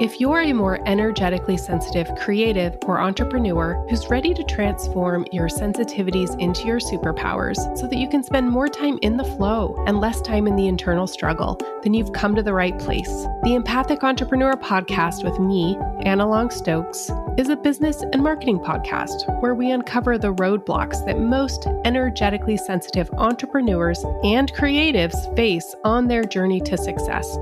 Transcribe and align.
If 0.00 0.20
you're 0.20 0.42
a 0.42 0.52
more 0.52 0.78
energetically 0.86 1.56
sensitive, 1.56 2.06
creative, 2.14 2.78
or 2.86 3.00
entrepreneur 3.00 3.84
who's 3.90 4.08
ready 4.08 4.32
to 4.32 4.44
transform 4.44 5.26
your 5.32 5.48
sensitivities 5.48 6.38
into 6.38 6.68
your 6.68 6.78
superpowers 6.78 7.56
so 7.76 7.88
that 7.88 7.98
you 7.98 8.08
can 8.08 8.22
spend 8.22 8.48
more 8.48 8.68
time 8.68 9.00
in 9.02 9.16
the 9.16 9.24
flow 9.24 9.74
and 9.88 9.98
less 9.98 10.20
time 10.20 10.46
in 10.46 10.54
the 10.54 10.68
internal 10.68 11.08
struggle, 11.08 11.58
then 11.82 11.94
you've 11.94 12.12
come 12.12 12.36
to 12.36 12.44
the 12.44 12.52
right 12.52 12.78
place. 12.78 13.08
The 13.42 13.56
Empathic 13.56 14.04
Entrepreneur 14.04 14.52
podcast 14.52 15.24
with 15.24 15.40
me, 15.40 15.76
Anna 16.02 16.28
Long 16.28 16.50
Stokes, 16.50 17.10
is 17.36 17.48
a 17.48 17.56
business 17.56 18.02
and 18.12 18.22
marketing 18.22 18.60
podcast 18.60 19.42
where 19.42 19.56
we 19.56 19.72
uncover 19.72 20.16
the 20.16 20.32
roadblocks 20.34 21.04
that 21.06 21.18
most 21.18 21.66
energetically 21.84 22.56
sensitive 22.56 23.10
entrepreneurs 23.14 24.04
and 24.22 24.52
creatives 24.54 25.34
face 25.34 25.74
on 25.82 26.06
their 26.06 26.22
journey 26.22 26.60
to 26.60 26.76
success 26.76 27.36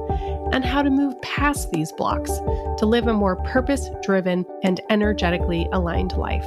and 0.52 0.64
how 0.64 0.82
to 0.82 0.90
move 0.90 1.20
past 1.22 1.70
these 1.70 1.92
blocks 1.92 2.30
to 2.78 2.86
live 2.86 3.06
a 3.06 3.12
more 3.12 3.36
purpose 3.36 3.88
driven 4.02 4.44
and 4.62 4.80
energetically 4.90 5.68
aligned 5.72 6.16
life. 6.16 6.46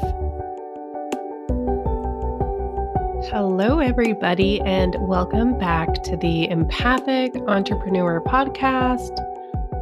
Hello, 3.31 3.79
everybody, 3.79 4.61
and 4.61 4.95
welcome 4.99 5.57
back 5.57 5.93
to 6.03 6.17
the 6.17 6.49
Empathic 6.49 7.35
Entrepreneur 7.47 8.21
Podcast. 8.21 9.17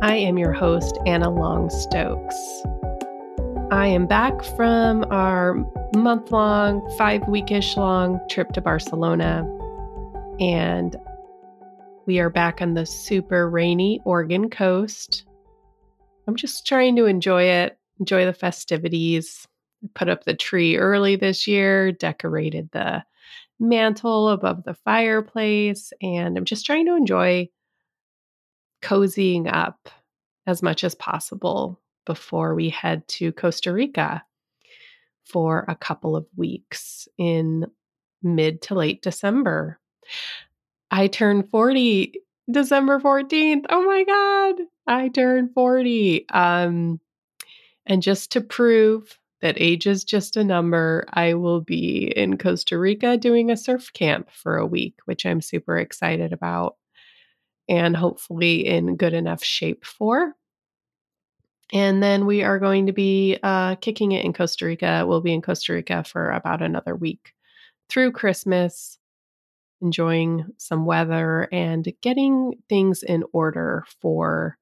I 0.02 0.16
am 0.16 0.38
your 0.38 0.54
host, 0.54 0.98
Anna 1.06 1.30
Long 1.30 1.70
Stokes. 1.70 2.64
I 3.72 3.88
am 3.88 4.08
back 4.08 4.44
from 4.44 5.06
our 5.12 5.56
month 5.96 6.32
long, 6.32 6.82
five 6.98 7.22
weekish 7.24 7.78
long 7.78 8.20
trip 8.30 8.54
to 8.54 8.62
Barcelona, 8.62 9.46
and 10.40 10.96
we 12.08 12.20
are 12.20 12.30
back 12.30 12.62
on 12.62 12.74
the 12.74 12.86
super 12.86 13.50
rainy 13.50 14.00
Oregon 14.06 14.50
coast. 14.50 15.26
I'm 16.26 16.38
just 16.38 16.66
trying 16.66 16.96
to 16.96 17.06
enjoy 17.06 17.44
it, 17.44 17.78
enjoy 18.00 18.26
the 18.26 18.34
festivities. 18.34 19.46
Put 19.94 20.08
up 20.08 20.24
the 20.24 20.34
tree 20.34 20.78
early 20.78 21.18
this 21.18 21.48
year, 21.48 21.92
decorated 21.92 22.70
the 22.72 23.04
mantle 23.60 24.30
above 24.30 24.64
the 24.64 24.74
fireplace, 24.74 25.92
and 26.02 26.38
I'm 26.38 26.46
just 26.46 26.66
trying 26.66 26.86
to 26.86 26.96
enjoy 26.96 27.50
cozying 28.82 29.52
up 29.54 29.90
as 30.48 30.64
much 30.64 30.84
as 30.86 30.96
possible 30.96 31.80
before 32.06 32.56
we 32.56 32.70
head 32.70 33.06
to 33.10 33.34
Costa 33.34 33.74
Rica 33.74 34.24
for 35.26 35.66
a 35.68 35.76
couple 35.76 36.16
of 36.16 36.26
weeks 36.38 37.10
in 37.18 37.68
mid 38.24 38.62
to 38.64 38.76
late 38.76 39.02
December. 39.02 39.80
I 40.92 41.08
turned 41.08 41.50
40 41.50 42.14
December 42.50 43.00
14th. 43.00 43.66
Oh 43.70 43.86
my 43.86 44.04
God. 44.04 44.66
I 44.88 45.10
turned 45.10 45.54
40. 45.54 46.30
Um, 46.30 47.00
and 47.86 48.02
just 48.02 48.32
to 48.34 48.42
prove 48.42 49.18
that 49.42 49.60
age 49.60 49.86
is 49.86 50.04
just 50.04 50.38
a 50.38 50.44
number, 50.44 51.06
I 51.12 51.36
will 51.36 51.62
be 51.62 52.12
in 52.16 52.38
Costa 52.38 52.78
Rica 52.78 53.18
doing 53.18 53.52
a 53.52 53.58
surf 53.58 53.92
camp 53.94 54.30
for 54.32 54.58
a 54.58 54.66
week, 54.66 54.96
which 55.06 55.26
I'm 55.26 55.42
super 55.42 55.78
excited 55.78 56.34
about 56.34 56.78
and 57.70 57.96
hopefully 57.96 58.66
in 58.66 58.96
good 58.96 59.14
enough 59.14 59.44
shape 59.44 59.86
for. 59.86 60.34
And 61.74 62.02
then 62.02 62.26
we 62.26 62.44
are 62.44 62.60
going 62.60 62.86
to 62.86 62.94
be 62.94 63.38
uh, 63.44 63.76
kicking 63.76 64.14
it 64.14 64.24
in 64.24 64.32
Costa 64.32 64.66
Rica. 64.66 65.04
We'll 65.06 65.22
be 65.22 65.34
in 65.34 65.42
Costa 65.42 65.74
Rica 65.74 66.04
for 66.06 66.32
about 66.32 66.62
another 66.62 66.96
week 66.96 67.34
through 67.90 68.14
Christmas 68.14 68.97
enjoying 69.82 70.46
some 70.58 70.86
weather, 70.86 71.48
and 71.52 71.88
getting 72.02 72.54
things 72.70 73.04
in 73.04 73.24
order 73.34 73.86
for 74.02 74.58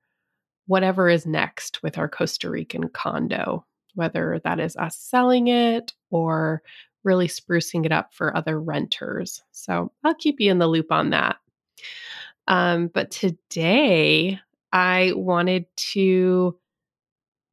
whatever 0.68 1.10
is 1.10 1.26
next 1.26 1.82
with 1.84 1.98
our 1.98 2.10
Costa 2.10 2.50
Rican 2.50 2.90
condo, 2.90 3.66
whether 3.94 4.42
that 4.44 4.60
is 4.60 4.76
us 4.76 4.98
selling 4.98 5.48
it 5.48 5.94
or 6.10 6.62
really 7.04 7.28
sprucing 7.28 7.86
it 7.86 7.92
up 7.92 8.14
for 8.14 8.36
other 8.36 8.60
renters. 8.60 9.42
So 9.52 9.92
I'll 10.04 10.16
keep 10.16 10.40
you 10.40 10.52
in 10.52 10.60
the 10.60 10.68
loop 10.68 10.92
on 10.92 11.12
that. 11.12 11.38
Um, 12.48 12.88
but 12.88 13.12
today, 13.12 14.40
I 14.74 15.14
wanted 15.16 15.68
to 15.94 16.58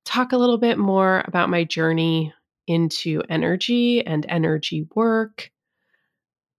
talk 0.05 0.33
a 0.33 0.37
little 0.37 0.59
bit 0.59 0.79
more 0.79 1.23
about 1.27 1.51
my 1.51 1.63
journey 1.65 2.35
into 2.67 3.23
energy 3.29 4.05
and 4.05 4.27
energy 4.29 4.89
work 4.95 5.52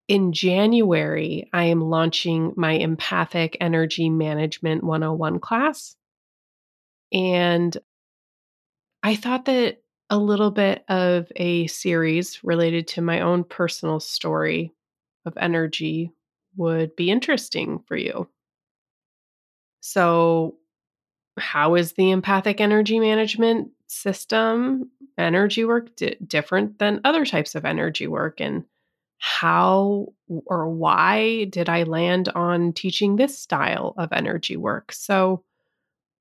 in 0.08 0.34
January, 0.34 1.50
I 1.53 1.66
am 1.66 1.81
launching 1.81 2.53
my 2.56 2.74
Empathic 2.74 3.58
Energy 3.62 4.09
Management 4.09 4.84
101 4.84 5.40
class. 5.40 5.96
And 7.12 7.78
I 9.02 9.16
thought 9.16 9.46
that 9.46 9.81
a 10.09 10.18
little 10.18 10.52
bit 10.52 10.84
of 10.90 11.31
a 11.36 11.68
series 11.68 12.44
related 12.44 12.88
to 12.90 13.02
my 13.02 13.22
own 13.22 13.44
personal 13.44 14.00
story 14.00 14.72
of 15.25 15.38
energy 15.38 16.12
would 16.56 16.96
be 16.96 17.09
interesting 17.09 17.80
for 17.88 17.96
you. 17.96 18.30
So, 19.81 20.56
how 21.38 21.75
is 21.75 21.94
the 21.94 22.12
empathic 22.12 22.62
energy 22.62 23.00
management 23.00 23.72
system 23.88 24.91
energy 25.18 25.66
work 25.66 25.96
d- 25.96 26.16
different 26.25 26.80
than 26.80 27.02
other 27.03 27.25
types 27.25 27.56
of 27.56 27.66
energy 27.66 28.08
work? 28.08 28.40
And 28.40 28.66
how 29.25 30.07
or 30.28 30.67
why 30.67 31.45
did 31.45 31.69
I 31.69 31.84
land 31.84 32.28
on 32.35 32.73
teaching 32.73 33.16
this 33.16 33.39
style 33.39 33.94
of 33.97 34.11
energy 34.11 34.57
work? 34.57 34.91
So, 34.91 35.45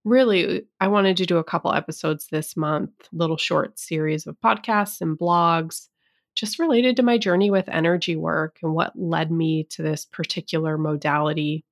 really, 0.04 0.62
I 0.80 0.86
wanted 0.86 1.16
to 1.16 1.26
do 1.26 1.38
a 1.38 1.44
couple 1.44 1.74
episodes 1.74 2.28
this 2.28 2.56
month, 2.56 2.92
little 3.12 3.36
short 3.36 3.76
series 3.76 4.28
of 4.28 4.36
podcasts 4.40 5.00
and 5.00 5.18
blogs, 5.18 5.88
just 6.36 6.60
related 6.60 6.94
to 6.94 7.02
my 7.02 7.18
journey 7.18 7.50
with 7.50 7.68
energy 7.68 8.14
work 8.14 8.60
and 8.62 8.72
what 8.72 8.96
led 8.96 9.32
me 9.32 9.64
to 9.70 9.82
this 9.82 10.04
particular 10.04 10.78
modality, 10.78 11.64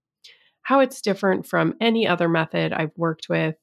how 0.63 0.81
it's 0.81 1.01
different 1.01 1.47
from 1.47 1.77
any 1.81 2.09
other 2.09 2.29
method 2.29 2.73
I've 2.73 2.97
worked 2.97 3.29
with, 3.29 3.55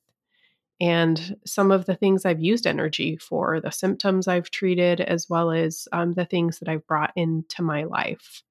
and 0.80 1.36
some 1.46 1.72
of 1.72 1.86
the 1.86 1.96
things 1.96 2.26
I've 2.26 2.42
used 2.42 2.68
energy 2.68 3.18
for, 3.18 3.60
the 3.60 3.72
symptoms 3.72 4.28
I've 4.28 4.52
treated, 4.52 5.02
as 5.02 5.28
well 5.30 5.52
as 5.52 5.88
um, 5.92 6.14
the 6.14 6.26
things 6.26 6.60
that 6.60 6.70
I've 6.70 6.86
brought 6.86 7.12
into 7.16 7.64
my 7.64 7.86
life. 7.86 8.44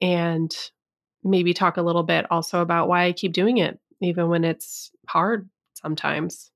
And 0.00 0.54
maybe 1.22 1.54
talk 1.54 1.76
a 1.76 1.82
little 1.82 2.02
bit 2.02 2.26
also 2.30 2.60
about 2.60 2.88
why 2.88 3.04
I 3.04 3.12
keep 3.12 3.32
doing 3.32 3.58
it, 3.58 3.78
even 4.00 4.28
when 4.28 4.44
it's 4.44 4.90
hard 5.08 5.48
sometimes. 5.74 6.50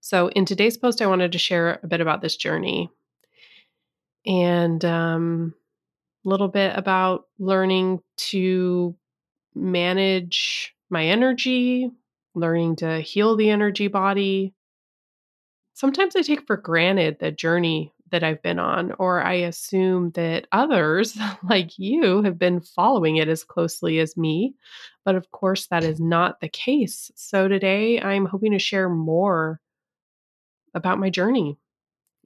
So, 0.00 0.28
in 0.28 0.44
today's 0.44 0.76
post, 0.76 1.00
I 1.00 1.06
wanted 1.06 1.32
to 1.32 1.38
share 1.38 1.80
a 1.82 1.86
bit 1.86 2.00
about 2.00 2.20
this 2.20 2.36
journey 2.36 2.90
and 4.26 4.84
um, 4.84 5.54
a 6.24 6.28
little 6.28 6.48
bit 6.48 6.76
about 6.76 7.24
learning 7.38 8.00
to 8.16 8.96
manage 9.54 10.74
my 10.90 11.06
energy, 11.06 11.90
learning 12.34 12.76
to 12.76 13.00
heal 13.00 13.36
the 13.36 13.50
energy 13.50 13.88
body. 13.88 14.54
Sometimes 15.74 16.16
I 16.16 16.22
take 16.22 16.46
for 16.46 16.56
granted 16.56 17.18
the 17.18 17.30
journey 17.30 17.92
that 18.10 18.22
I've 18.22 18.42
been 18.42 18.60
on, 18.60 18.92
or 18.98 19.22
I 19.22 19.34
assume 19.34 20.12
that 20.12 20.46
others 20.52 21.18
like 21.48 21.78
you 21.78 22.22
have 22.22 22.38
been 22.38 22.60
following 22.60 23.16
it 23.16 23.28
as 23.28 23.42
closely 23.42 23.98
as 23.98 24.16
me. 24.16 24.54
But 25.04 25.16
of 25.16 25.30
course, 25.32 25.66
that 25.66 25.82
is 25.84 25.98
not 26.00 26.40
the 26.40 26.48
case. 26.48 27.10
So 27.16 27.48
today 27.48 28.00
I'm 28.00 28.26
hoping 28.26 28.52
to 28.52 28.58
share 28.58 28.88
more 28.88 29.60
about 30.74 30.98
my 30.98 31.10
journey. 31.10 31.58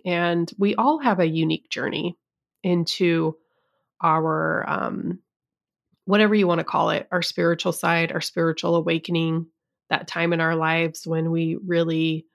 And 0.04 0.50
we 0.58 0.74
all 0.74 0.98
have 0.98 1.20
a 1.20 1.26
unique 1.26 1.70
journey 1.70 2.16
into 2.62 3.36
our, 4.00 4.68
um, 4.68 5.20
whatever 6.04 6.34
you 6.34 6.46
want 6.46 6.58
to 6.60 6.64
call 6.64 6.90
it, 6.90 7.08
our 7.10 7.22
spiritual 7.22 7.72
side, 7.72 8.12
our 8.12 8.20
spiritual 8.20 8.76
awakening, 8.76 9.46
that 9.90 10.08
time 10.08 10.32
in 10.32 10.40
our 10.40 10.54
lives 10.56 11.06
when 11.06 11.30
we 11.30 11.58
really 11.66 12.26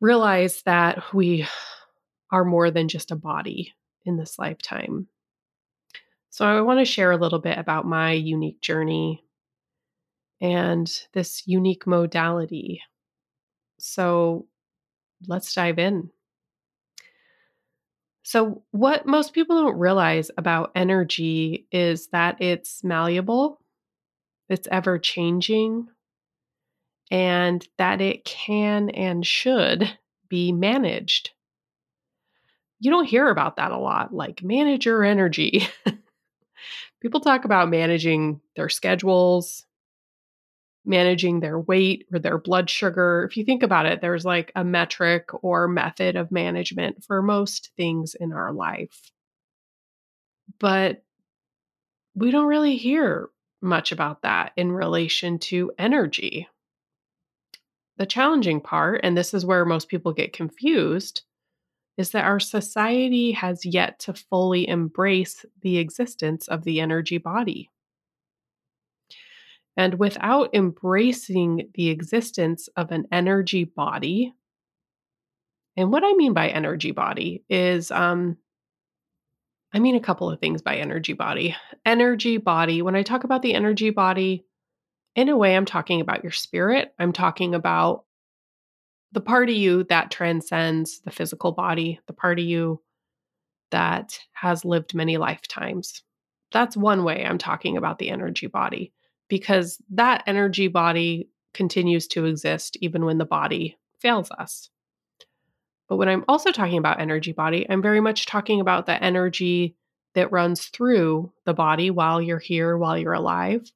realize 0.00 0.62
that 0.62 1.14
we 1.14 1.46
are 2.30 2.44
more 2.44 2.70
than 2.70 2.88
just 2.88 3.10
a 3.10 3.16
body 3.16 3.74
in 4.04 4.16
this 4.16 4.38
lifetime. 4.38 5.08
So, 6.30 6.46
I 6.46 6.60
want 6.60 6.78
to 6.80 6.84
share 6.84 7.10
a 7.10 7.16
little 7.16 7.38
bit 7.38 7.58
about 7.58 7.86
my 7.86 8.12
unique 8.12 8.60
journey 8.60 9.24
and 10.40 10.88
this 11.12 11.42
unique 11.46 11.86
modality. 11.86 12.82
So, 13.78 14.46
let's 15.26 15.52
dive 15.52 15.78
in. 15.78 16.10
So, 18.22 18.62
what 18.72 19.06
most 19.06 19.32
people 19.32 19.56
don't 19.62 19.78
realize 19.78 20.30
about 20.36 20.72
energy 20.74 21.66
is 21.72 22.08
that 22.08 22.40
it's 22.42 22.84
malleable, 22.84 23.60
it's 24.50 24.68
ever 24.70 24.98
changing, 24.98 25.88
and 27.10 27.66
that 27.78 28.00
it 28.00 28.24
can 28.24 28.90
and 28.90 29.26
should 29.26 29.98
be 30.28 30.52
managed. 30.52 31.30
You 32.80 32.90
don't 32.90 33.06
hear 33.06 33.28
about 33.28 33.56
that 33.56 33.72
a 33.72 33.78
lot, 33.78 34.14
like 34.14 34.42
manage 34.42 34.86
your 34.86 35.02
energy. 35.02 35.66
People 37.00 37.20
talk 37.20 37.44
about 37.44 37.68
managing 37.68 38.40
their 38.56 38.68
schedules, 38.68 39.64
managing 40.84 41.40
their 41.40 41.58
weight 41.58 42.06
or 42.12 42.18
their 42.18 42.38
blood 42.38 42.70
sugar. 42.70 43.26
If 43.28 43.36
you 43.36 43.44
think 43.44 43.62
about 43.62 43.86
it, 43.86 44.00
there's 44.00 44.24
like 44.24 44.52
a 44.54 44.64
metric 44.64 45.30
or 45.42 45.68
method 45.68 46.16
of 46.16 46.32
management 46.32 47.04
for 47.04 47.20
most 47.22 47.70
things 47.76 48.14
in 48.14 48.32
our 48.32 48.52
life. 48.52 49.10
But 50.58 51.04
we 52.14 52.30
don't 52.30 52.46
really 52.46 52.76
hear 52.76 53.28
much 53.60 53.92
about 53.92 54.22
that 54.22 54.52
in 54.56 54.72
relation 54.72 55.38
to 55.38 55.72
energy. 55.78 56.48
The 57.98 58.06
challenging 58.06 58.60
part, 58.60 59.00
and 59.02 59.16
this 59.16 59.34
is 59.34 59.44
where 59.44 59.64
most 59.64 59.88
people 59.88 60.12
get 60.12 60.32
confused, 60.32 61.22
is 61.96 62.10
that 62.10 62.24
our 62.24 62.38
society 62.38 63.32
has 63.32 63.66
yet 63.66 63.98
to 63.98 64.14
fully 64.14 64.68
embrace 64.68 65.44
the 65.62 65.78
existence 65.78 66.46
of 66.46 66.62
the 66.62 66.80
energy 66.80 67.18
body. 67.18 67.68
And 69.76 69.98
without 69.98 70.54
embracing 70.54 71.70
the 71.74 71.88
existence 71.88 72.68
of 72.76 72.92
an 72.92 73.06
energy 73.10 73.64
body, 73.64 74.32
and 75.76 75.92
what 75.92 76.04
I 76.04 76.12
mean 76.14 76.34
by 76.34 76.48
energy 76.48 76.92
body 76.92 77.44
is, 77.48 77.90
um, 77.90 78.36
I 79.72 79.80
mean 79.80 79.96
a 79.96 80.00
couple 80.00 80.30
of 80.30 80.40
things 80.40 80.62
by 80.62 80.76
energy 80.76 81.12
body. 81.12 81.54
Energy 81.84 82.36
body, 82.38 82.80
when 82.80 82.96
I 82.96 83.02
talk 83.02 83.24
about 83.24 83.42
the 83.42 83.54
energy 83.54 83.90
body, 83.90 84.44
in 85.18 85.28
a 85.28 85.36
way, 85.36 85.56
I'm 85.56 85.64
talking 85.64 86.00
about 86.00 86.22
your 86.22 86.30
spirit. 86.30 86.94
I'm 86.96 87.12
talking 87.12 87.52
about 87.52 88.04
the 89.10 89.20
part 89.20 89.48
of 89.48 89.56
you 89.56 89.82
that 89.88 90.12
transcends 90.12 91.00
the 91.00 91.10
physical 91.10 91.50
body, 91.50 91.98
the 92.06 92.12
part 92.12 92.38
of 92.38 92.44
you 92.44 92.80
that 93.72 94.16
has 94.32 94.64
lived 94.64 94.94
many 94.94 95.16
lifetimes. 95.16 96.04
That's 96.52 96.76
one 96.76 97.02
way 97.02 97.24
I'm 97.24 97.36
talking 97.36 97.76
about 97.76 97.98
the 97.98 98.10
energy 98.10 98.46
body 98.46 98.92
because 99.28 99.82
that 99.90 100.22
energy 100.28 100.68
body 100.68 101.28
continues 101.52 102.06
to 102.08 102.26
exist 102.26 102.76
even 102.80 103.04
when 103.04 103.18
the 103.18 103.24
body 103.24 103.76
fails 103.98 104.30
us. 104.30 104.70
But 105.88 105.96
when 105.96 106.08
I'm 106.08 106.24
also 106.28 106.52
talking 106.52 106.78
about 106.78 107.00
energy 107.00 107.32
body, 107.32 107.66
I'm 107.68 107.82
very 107.82 108.00
much 108.00 108.26
talking 108.26 108.60
about 108.60 108.86
the 108.86 109.02
energy 109.02 109.74
that 110.14 110.30
runs 110.30 110.66
through 110.66 111.32
the 111.44 111.54
body 111.54 111.90
while 111.90 112.22
you're 112.22 112.38
here, 112.38 112.78
while 112.78 112.96
you're 112.96 113.14
alive, 113.14 113.68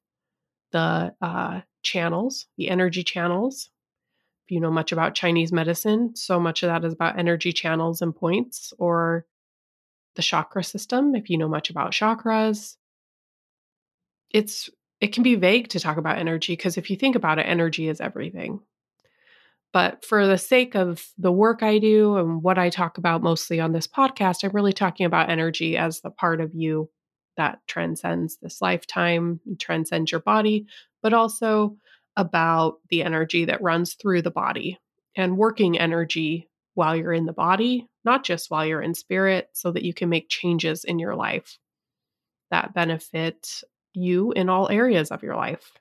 the 0.73 1.15
uh, 1.21 1.61
channels, 1.81 2.47
the 2.57 2.69
energy 2.69 3.03
channels 3.03 3.69
if 4.45 4.51
you 4.51 4.59
know 4.59 4.71
much 4.71 4.91
about 4.91 5.15
Chinese 5.15 5.53
medicine, 5.53 6.15
so 6.15 6.39
much 6.39 6.63
of 6.63 6.67
that 6.67 6.83
is 6.83 6.93
about 6.93 7.17
energy 7.17 7.53
channels 7.53 8.01
and 8.01 8.13
points, 8.13 8.73
or 8.77 9.25
the 10.15 10.21
chakra 10.21 10.63
system, 10.63 11.15
if 11.15 11.29
you 11.29 11.37
know 11.37 11.47
much 11.47 11.69
about 11.69 11.91
chakras. 11.91 12.75
It's 14.31 14.69
it 14.99 15.13
can 15.13 15.23
be 15.23 15.35
vague 15.35 15.69
to 15.69 15.79
talk 15.79 15.97
about 15.97 16.17
energy 16.17 16.53
because 16.53 16.77
if 16.77 16.89
you 16.89 16.97
think 16.97 17.15
about 17.15 17.39
it, 17.39 17.43
energy 17.43 17.87
is 17.87 18.01
everything. 18.01 18.59
But 19.71 20.03
for 20.05 20.27
the 20.27 20.37
sake 20.37 20.75
of 20.75 21.07
the 21.17 21.31
work 21.31 21.63
I 21.63 21.79
do 21.79 22.17
and 22.17 22.43
what 22.43 22.59
I 22.59 22.69
talk 22.69 22.97
about 22.97 23.23
mostly 23.23 23.59
on 23.59 23.71
this 23.71 23.87
podcast, 23.87 24.43
I'm 24.43 24.51
really 24.51 24.73
talking 24.73 25.05
about 25.05 25.29
energy 25.29 25.77
as 25.77 26.01
the 26.01 26.11
part 26.11 26.41
of 26.41 26.53
you 26.53 26.89
that 27.37 27.59
transcends 27.67 28.37
this 28.37 28.61
lifetime, 28.61 29.39
transcends 29.59 30.11
your 30.11 30.21
body, 30.21 30.65
but 31.01 31.13
also 31.13 31.77
about 32.15 32.75
the 32.89 33.03
energy 33.03 33.45
that 33.45 33.61
runs 33.61 33.95
through 33.95 34.21
the 34.21 34.31
body 34.31 34.79
and 35.15 35.37
working 35.37 35.77
energy 35.77 36.49
while 36.75 36.95
you're 36.95 37.13
in 37.13 37.25
the 37.25 37.33
body, 37.33 37.87
not 38.03 38.23
just 38.23 38.49
while 38.49 38.65
you're 38.65 38.81
in 38.81 38.93
spirit, 38.93 39.49
so 39.53 39.71
that 39.71 39.83
you 39.83 39.93
can 39.93 40.09
make 40.09 40.29
changes 40.29 40.83
in 40.83 40.99
your 40.99 41.15
life 41.15 41.57
that 42.51 42.73
benefit 42.73 43.61
you 43.93 44.31
in 44.31 44.49
all 44.49 44.69
areas 44.69 45.11
of 45.11 45.23
your 45.23 45.35
life. 45.35 45.71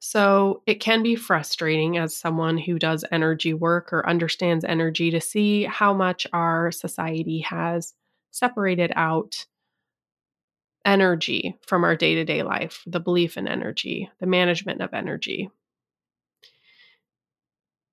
So 0.00 0.62
it 0.66 0.80
can 0.80 1.02
be 1.02 1.16
frustrating 1.16 1.96
as 1.96 2.16
someone 2.16 2.58
who 2.58 2.78
does 2.78 3.04
energy 3.10 3.54
work 3.54 3.92
or 3.92 4.08
understands 4.08 4.64
energy 4.64 5.10
to 5.12 5.20
see 5.20 5.64
how 5.64 5.94
much 5.94 6.26
our 6.32 6.70
society 6.70 7.40
has 7.40 7.94
separated 8.30 8.92
out 8.96 9.46
energy 10.84 11.56
from 11.66 11.84
our 11.84 11.96
day 11.96 12.14
to 12.16 12.24
day 12.24 12.42
life, 12.42 12.82
the 12.86 13.00
belief 13.00 13.36
in 13.36 13.48
energy, 13.48 14.10
the 14.20 14.26
management 14.26 14.80
of 14.80 14.92
energy. 14.92 15.50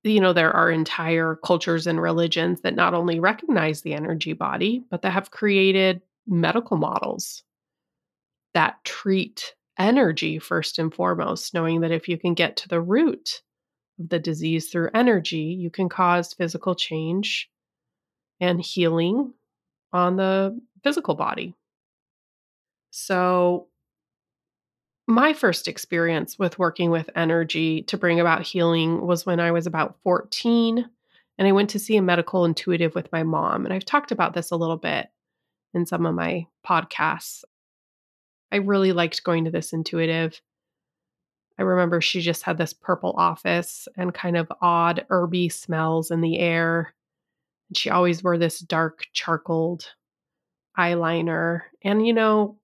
You 0.04 0.20
know, 0.20 0.34
there 0.34 0.52
are 0.52 0.72
entire 0.72 1.36
cultures 1.44 1.86
and 1.86 2.02
religions 2.02 2.62
that 2.62 2.76
not 2.76 2.94
only 2.94 3.20
recognize 3.20 3.82
the 3.82 3.94
energy 3.94 4.34
body, 4.34 4.84
but 4.90 5.04
that 5.04 5.12
have 5.12 5.32
created 5.32 6.02
medical 6.28 6.78
models 6.78 7.44
that 8.54 8.84
treat 8.84 9.54
energy 9.78 10.40
first 10.40 10.80
and 10.80 10.94
foremost, 10.94 11.54
knowing 11.54 11.82
that 11.82 11.92
if 11.92 12.08
you 12.08 12.18
can 12.18 12.34
get 12.34 12.58
to 12.58 12.68
the 12.68 12.82
root 12.82 13.42
of 14.00 14.10
the 14.10 14.20
disease 14.20 14.70
through 14.70 14.90
energy, 14.94 15.56
you 15.60 15.70
can 15.70 15.90
cause 15.90 16.34
physical 16.34 16.76
change 16.76 17.50
and 18.40 18.62
healing 18.62 19.34
on 19.94 20.16
the 20.18 20.60
physical 20.84 21.16
body. 21.16 21.56
So, 22.92 23.68
my 25.08 25.34
first 25.34 25.68
experience 25.68 26.38
with 26.38 26.60
working 26.60 26.92
with 26.92 27.10
energy 27.16 27.82
to 27.84 27.98
bring 27.98 28.20
about 28.20 28.44
healing 28.44 29.06
was 29.06 29.26
when 29.26 29.40
I 29.40 29.52
was 29.52 29.66
about 29.66 29.98
14 30.04 30.90
and 31.38 31.48
I 31.48 31.52
went 31.54 31.72
to 31.72 31.80
see 31.80 31.98
a 31.98 32.02
medical 32.02 32.46
intuitive 32.46 32.94
with 32.94 33.12
my 33.12 33.24
mom. 33.24 33.66
And 33.66 33.74
I've 33.74 33.84
talked 33.84 34.12
about 34.12 34.34
this 34.34 34.52
a 34.52 34.56
little 34.56 34.78
bit 34.78 35.10
in 35.74 35.86
some 35.86 36.06
of 36.06 36.14
my 36.14 36.46
podcasts. 36.66 37.44
I 38.52 38.58
really 38.58 38.92
liked 38.92 39.24
going 39.24 39.46
to 39.46 39.52
this 39.52 39.74
intuitive. 39.74 40.40
I 41.58 41.64
remember 41.64 42.00
she 42.00 42.22
just 42.22 42.44
had 42.44 42.58
this 42.58 42.74
purple 42.74 43.14
office 43.18 43.88
and 43.98 44.14
kind 44.14 44.38
of 44.38 44.52
odd 44.62 45.06
herby 45.10 45.50
smells 45.50 46.12
in 46.12 46.22
the 46.22 46.40
air. 46.40 46.94
And 47.70 47.78
she 47.78 47.90
always 47.90 48.24
wore 48.24 48.38
this 48.38 48.60
dark 48.60 49.06
charcoaled 49.14 49.88
eyeliner. 50.78 51.62
And, 51.84 52.06
you 52.06 52.14
know, 52.14 52.58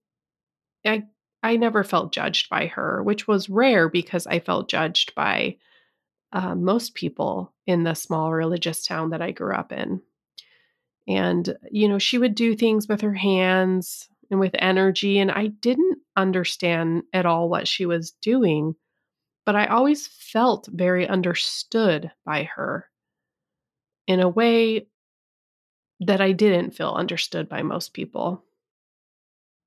I 0.85 1.03
I 1.43 1.55
never 1.57 1.83
felt 1.83 2.11
judged 2.11 2.49
by 2.49 2.67
her, 2.67 3.03
which 3.03 3.27
was 3.27 3.49
rare 3.49 3.89
because 3.89 4.25
I 4.27 4.39
felt 4.39 4.69
judged 4.69 5.13
by 5.15 5.57
uh, 6.33 6.55
most 6.55 6.93
people 6.95 7.53
in 7.65 7.83
the 7.83 7.93
small 7.93 8.33
religious 8.33 8.85
town 8.85 9.11
that 9.11 9.21
I 9.21 9.31
grew 9.31 9.55
up 9.55 9.71
in. 9.71 10.01
And, 11.07 11.55
you 11.71 11.87
know, 11.87 11.99
she 11.99 12.17
would 12.17 12.35
do 12.35 12.55
things 12.55 12.87
with 12.87 13.01
her 13.01 13.13
hands 13.13 14.09
and 14.29 14.39
with 14.39 14.55
energy. 14.59 15.19
And 15.19 15.31
I 15.31 15.47
didn't 15.47 15.99
understand 16.17 17.03
at 17.13 17.25
all 17.25 17.49
what 17.49 17.67
she 17.67 17.85
was 17.85 18.11
doing, 18.11 18.75
but 19.45 19.55
I 19.55 19.67
always 19.67 20.07
felt 20.07 20.67
very 20.71 21.07
understood 21.07 22.11
by 22.25 22.43
her 22.43 22.89
in 24.05 24.19
a 24.19 24.29
way 24.29 24.87
that 26.01 26.21
I 26.21 26.31
didn't 26.33 26.71
feel 26.71 26.91
understood 26.91 27.47
by 27.47 27.63
most 27.63 27.93
people. 27.93 28.43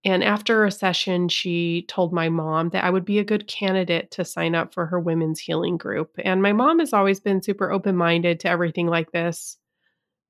And 0.05 0.25
after 0.25 0.65
a 0.65 0.71
session, 0.71 1.29
she 1.29 1.85
told 1.87 2.13
my 2.13 2.31
mom 2.31 2.71
that 2.71 2.85
I 2.85 2.91
would 2.91 3.05
be 3.05 3.19
a 3.19 3.25
good 3.25 3.47
candidate 3.47 4.11
to 4.13 4.25
sign 4.25 4.55
up 4.55 4.73
for 4.73 4.87
her 4.87 4.99
women's 4.99 5.41
healing 5.41 5.77
group. 5.77 6.13
And 6.25 6.41
my 6.41 6.53
mom 6.53 6.79
has 6.79 6.95
always 6.95 7.21
been 7.21 7.43
super 7.43 7.71
open 7.71 7.97
minded 7.97 8.41
to 8.41 8.49
everything 8.49 8.87
like 8.87 9.13
this. 9.13 9.59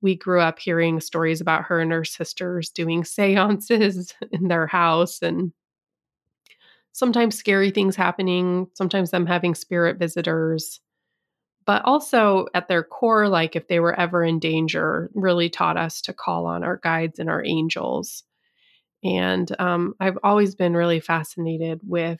We 0.01 0.17
grew 0.17 0.41
up 0.41 0.59
hearing 0.59 0.99
stories 0.99 1.39
about 1.39 1.63
her 1.65 1.79
and 1.79 1.91
her 1.91 2.03
sisters 2.03 2.69
doing 2.69 3.03
seances 3.05 4.13
in 4.31 4.49
their 4.49 4.67
house 4.67 5.21
and 5.21 5.53
sometimes 6.91 7.37
scary 7.37 7.71
things 7.71 7.95
happening, 7.95 8.67
sometimes 8.73 9.11
them 9.11 9.25
having 9.25 9.55
spirit 9.55 9.97
visitors. 9.97 10.81
But 11.65 11.85
also 11.85 12.47
at 12.53 12.67
their 12.67 12.83
core, 12.83 13.29
like 13.29 13.55
if 13.55 13.69
they 13.69 13.79
were 13.79 13.97
ever 13.97 14.21
in 14.21 14.39
danger, 14.39 15.09
really 15.13 15.49
taught 15.49 15.77
us 15.77 16.01
to 16.01 16.13
call 16.13 16.45
on 16.45 16.63
our 16.65 16.77
guides 16.77 17.19
and 17.19 17.29
our 17.29 17.45
angels 17.45 18.23
and 19.03 19.53
um, 19.59 19.95
I've 19.99 20.17
always 20.23 20.55
been 20.55 20.75
really 20.75 20.99
fascinated 20.99 21.81
with 21.83 22.19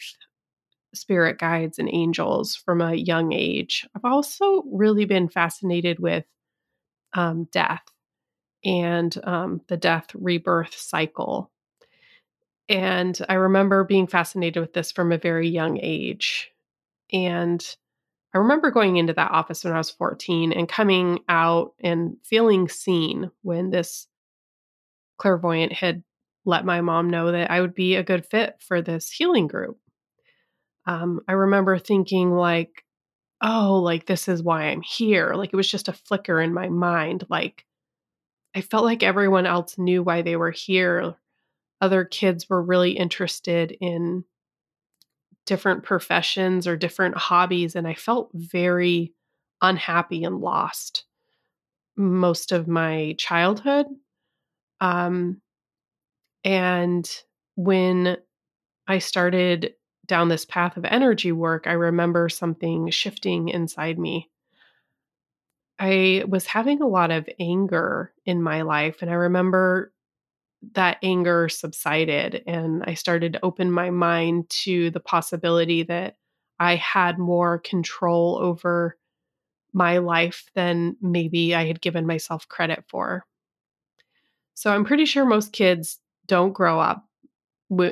spirit 0.94 1.38
guides 1.38 1.80
and 1.80 1.90
angels 1.92 2.56
from 2.56 2.82
a 2.82 2.94
young 2.94 3.32
age. 3.34 3.88
I've 3.96 4.06
also 4.06 4.64
really 4.72 5.06
been 5.06 5.30
fascinated 5.30 6.00
with 6.00 6.26
um, 7.14 7.48
death 7.52 7.84
and 8.64 9.16
um, 9.24 9.62
the 9.68 9.78
death 9.78 10.08
rebirth 10.14 10.76
cycle. 10.76 11.52
And 12.70 13.20
I 13.28 13.36
remember 13.36 13.84
being 13.84 14.08
fascinated 14.08 14.62
with 14.62 14.74
this 14.74 14.92
from 14.92 15.12
a 15.12 15.18
very 15.18 15.50
young 15.50 15.80
age. 15.82 16.52
And 17.12 17.64
I 18.34 18.38
remember 18.38 18.72
going 18.72 18.98
into 18.98 19.14
that 19.14 19.32
office 19.32 19.64
when 19.64 19.74
I 19.74 19.78
was 19.78 19.90
14 19.90 20.54
and 20.54 20.70
coming 20.70 21.20
out 21.28 21.74
and 21.82 22.16
feeling 22.24 22.70
seen 22.70 23.30
when 23.42 23.72
this 23.72 24.08
clairvoyant 25.18 25.74
had 25.74 26.04
let 26.46 26.66
my 26.66 26.82
mom 26.82 27.10
know 27.10 27.32
that 27.32 27.52
I 27.52 27.62
would 27.62 27.76
be 27.76 27.96
a 27.96 28.04
good 28.04 28.26
fit 28.26 28.56
for 28.60 28.82
this 28.82 29.12
healing 29.12 29.48
group. 29.48 29.78
Um, 30.86 31.22
I 31.28 31.34
remember 31.34 31.78
thinking, 31.78 32.32
like, 32.32 32.84
oh, 33.42 33.80
like 33.84 34.06
this 34.06 34.28
is 34.28 34.44
why 34.44 34.66
I'm 34.66 34.82
here. 34.82 35.34
Like 35.34 35.52
it 35.54 35.56
was 35.56 35.70
just 35.70 35.88
a 35.88 35.94
flicker 35.94 36.40
in 36.42 36.54
my 36.54 36.70
mind. 36.70 37.26
Like 37.30 37.66
I 38.56 38.62
felt 38.62 38.84
like 38.84 39.04
everyone 39.04 39.46
else 39.46 39.78
knew 39.78 40.04
why 40.04 40.22
they 40.22 40.36
were 40.36 40.52
here. 40.52 41.16
Other 41.80 42.06
kids 42.06 42.50
were 42.50 42.62
really 42.62 42.92
interested 42.92 43.76
in 43.82 44.24
different 45.46 45.84
professions 45.84 46.68
or 46.68 46.78
different 46.78 47.18
hobbies, 47.18 47.76
and 47.76 47.88
I 47.88 47.96
felt 47.96 48.30
very 48.34 49.14
unhappy 49.62 50.24
and 50.24 50.40
lost 50.40 51.06
most 51.98 52.52
of 52.52 52.68
my 52.68 53.16
childhood. 53.18 53.88
Um, 54.80 55.42
and 56.44 57.10
when 57.56 58.18
I 58.88 59.00
started 59.00 59.74
down 60.06 60.30
this 60.30 60.46
path 60.46 60.78
of 60.78 60.86
energy 60.86 61.32
work, 61.32 61.68
I 61.68 61.74
remember 61.74 62.28
something 62.30 62.90
shifting 62.90 63.50
inside 63.50 63.98
me. 63.98 64.30
I 65.80 66.24
was 66.28 66.46
having 66.46 66.82
a 66.82 66.88
lot 66.88 67.12
of 67.12 67.30
anger 67.40 68.14
in 68.26 68.44
my 68.44 68.62
life, 68.62 69.02
and 69.02 69.10
I 69.10 69.16
remember 69.16 69.92
that 70.74 70.98
anger 71.02 71.50
subsided 71.50 72.44
and 72.46 72.84
I 72.86 72.94
started 72.94 73.34
to 73.34 73.46
open 73.46 73.72
my 73.72 73.90
mind 73.90 74.50
to 74.64 74.92
the 74.92 75.00
possibility 75.00 75.84
that 75.84 76.18
I 76.60 76.76
had 76.76 77.18
more 77.18 77.58
control 77.58 78.38
over 78.40 78.98
my 79.74 79.98
life 80.00 80.46
than 80.54 80.98
maybe 81.02 81.56
I 81.56 81.66
had 81.66 81.82
given 81.82 82.06
myself 82.06 82.48
credit 82.48 82.84
for. 82.88 83.26
So 84.54 84.72
I'm 84.72 84.86
pretty 84.86 85.06
sure 85.06 85.26
most 85.26 85.54
kids 85.54 86.01
don't 86.32 86.54
grow 86.54 86.80
up 86.80 87.06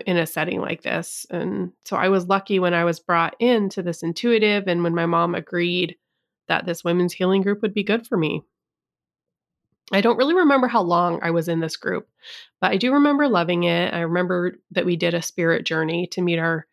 in 0.05 0.15
a 0.15 0.25
setting 0.25 0.61
like 0.61 0.81
this. 0.81 1.25
And 1.29 1.73
so 1.83 1.97
I 1.97 2.07
was 2.07 2.29
lucky 2.29 2.57
when 2.57 2.73
I 2.73 2.85
was 2.85 3.01
brought 3.01 3.35
into 3.37 3.83
this 3.83 4.01
intuitive 4.01 4.65
and 4.65 4.81
when 4.81 4.95
my 4.95 5.05
mom 5.05 5.35
agreed 5.35 5.97
that 6.47 6.65
this 6.65 6.81
women's 6.81 7.11
healing 7.11 7.41
group 7.41 7.61
would 7.61 7.73
be 7.73 7.83
good 7.83 8.07
for 8.07 8.17
me. 8.17 8.43
I 9.91 9.99
don't 9.99 10.15
really 10.15 10.35
remember 10.35 10.69
how 10.69 10.81
long 10.81 11.19
I 11.21 11.31
was 11.31 11.49
in 11.49 11.59
this 11.59 11.75
group, 11.75 12.07
but 12.61 12.71
I 12.71 12.77
do 12.77 12.93
remember 12.93 13.27
loving 13.27 13.63
it. 13.63 13.93
I 13.93 13.99
remember 13.99 14.55
that 14.71 14.85
we 14.85 14.95
did 14.95 15.13
a 15.13 15.21
spirit 15.21 15.65
journey 15.65 16.07
to 16.11 16.21
meet 16.21 16.39
our 16.39 16.65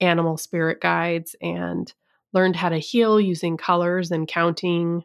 animal 0.00 0.36
spirit 0.36 0.80
guides 0.80 1.36
and 1.40 1.92
learned 2.32 2.56
how 2.56 2.70
to 2.70 2.78
heal 2.78 3.20
using 3.20 3.56
colors 3.56 4.10
and 4.10 4.26
counting. 4.26 5.04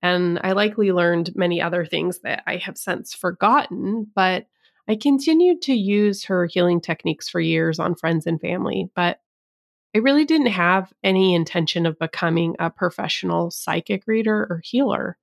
And 0.00 0.38
I 0.44 0.52
likely 0.52 0.92
learned 0.92 1.34
many 1.34 1.60
other 1.60 1.84
things 1.84 2.20
that 2.20 2.44
I 2.46 2.58
have 2.58 2.78
since 2.78 3.14
forgotten, 3.14 4.06
but 4.14 4.46
I 4.88 4.96
continued 4.96 5.62
to 5.62 5.74
use 5.74 6.24
her 6.24 6.46
healing 6.46 6.80
techniques 6.80 7.28
for 7.28 7.40
years 7.40 7.78
on 7.78 7.94
friends 7.94 8.26
and 8.26 8.40
family. 8.40 8.90
But 8.94 9.20
I 9.94 9.98
really 9.98 10.24
didn't 10.24 10.48
have 10.48 10.92
any 11.02 11.34
intention 11.34 11.86
of 11.86 11.98
becoming 11.98 12.54
a 12.58 12.70
professional 12.70 13.50
psychic 13.50 14.06
reader 14.06 14.46
or 14.50 14.60
healer. 14.62 15.16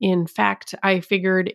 In 0.00 0.26
fact, 0.26 0.74
I 0.82 1.00
figured 1.00 1.54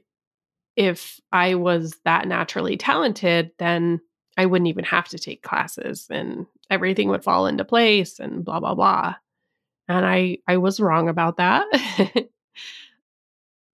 if 0.75 1.19
I 1.31 1.55
was 1.55 1.97
that 2.05 2.27
naturally 2.27 2.77
talented, 2.77 3.51
then 3.59 4.01
I 4.37 4.45
wouldn't 4.45 4.69
even 4.69 4.85
have 4.85 5.07
to 5.09 5.19
take 5.19 5.43
classes 5.43 6.07
and 6.09 6.47
everything 6.69 7.09
would 7.09 7.23
fall 7.23 7.45
into 7.45 7.65
place 7.65 8.19
and 8.19 8.43
blah 8.43 8.59
blah 8.59 8.73
blah. 8.73 9.15
And 9.87 10.05
I 10.05 10.39
I 10.47 10.57
was 10.57 10.79
wrong 10.79 11.09
about 11.09 11.37
that. 11.37 11.67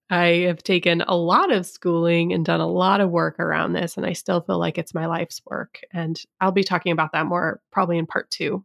I 0.10 0.46
have 0.48 0.64
taken 0.64 1.02
a 1.02 1.16
lot 1.16 1.52
of 1.52 1.68
schooling 1.68 2.34
and 2.34 2.44
done 2.44 2.62
a 2.62 2.68
lot 2.68 3.00
of 3.00 3.12
work 3.12 3.40
around 3.40 3.74
this 3.74 3.96
and 3.96 4.06
I 4.06 4.14
still 4.14 4.42
feel 4.42 4.58
like 4.58 4.78
it's 4.78 4.94
my 4.94 5.06
life's 5.06 5.42
work 5.46 5.82
and 5.92 6.20
I'll 6.42 6.52
be 6.52 6.64
talking 6.64 6.92
about 6.92 7.12
that 7.12 7.28
more 7.28 7.62
probably 7.72 7.98
in 7.98 8.08
part 8.08 8.32
2. 8.32 8.64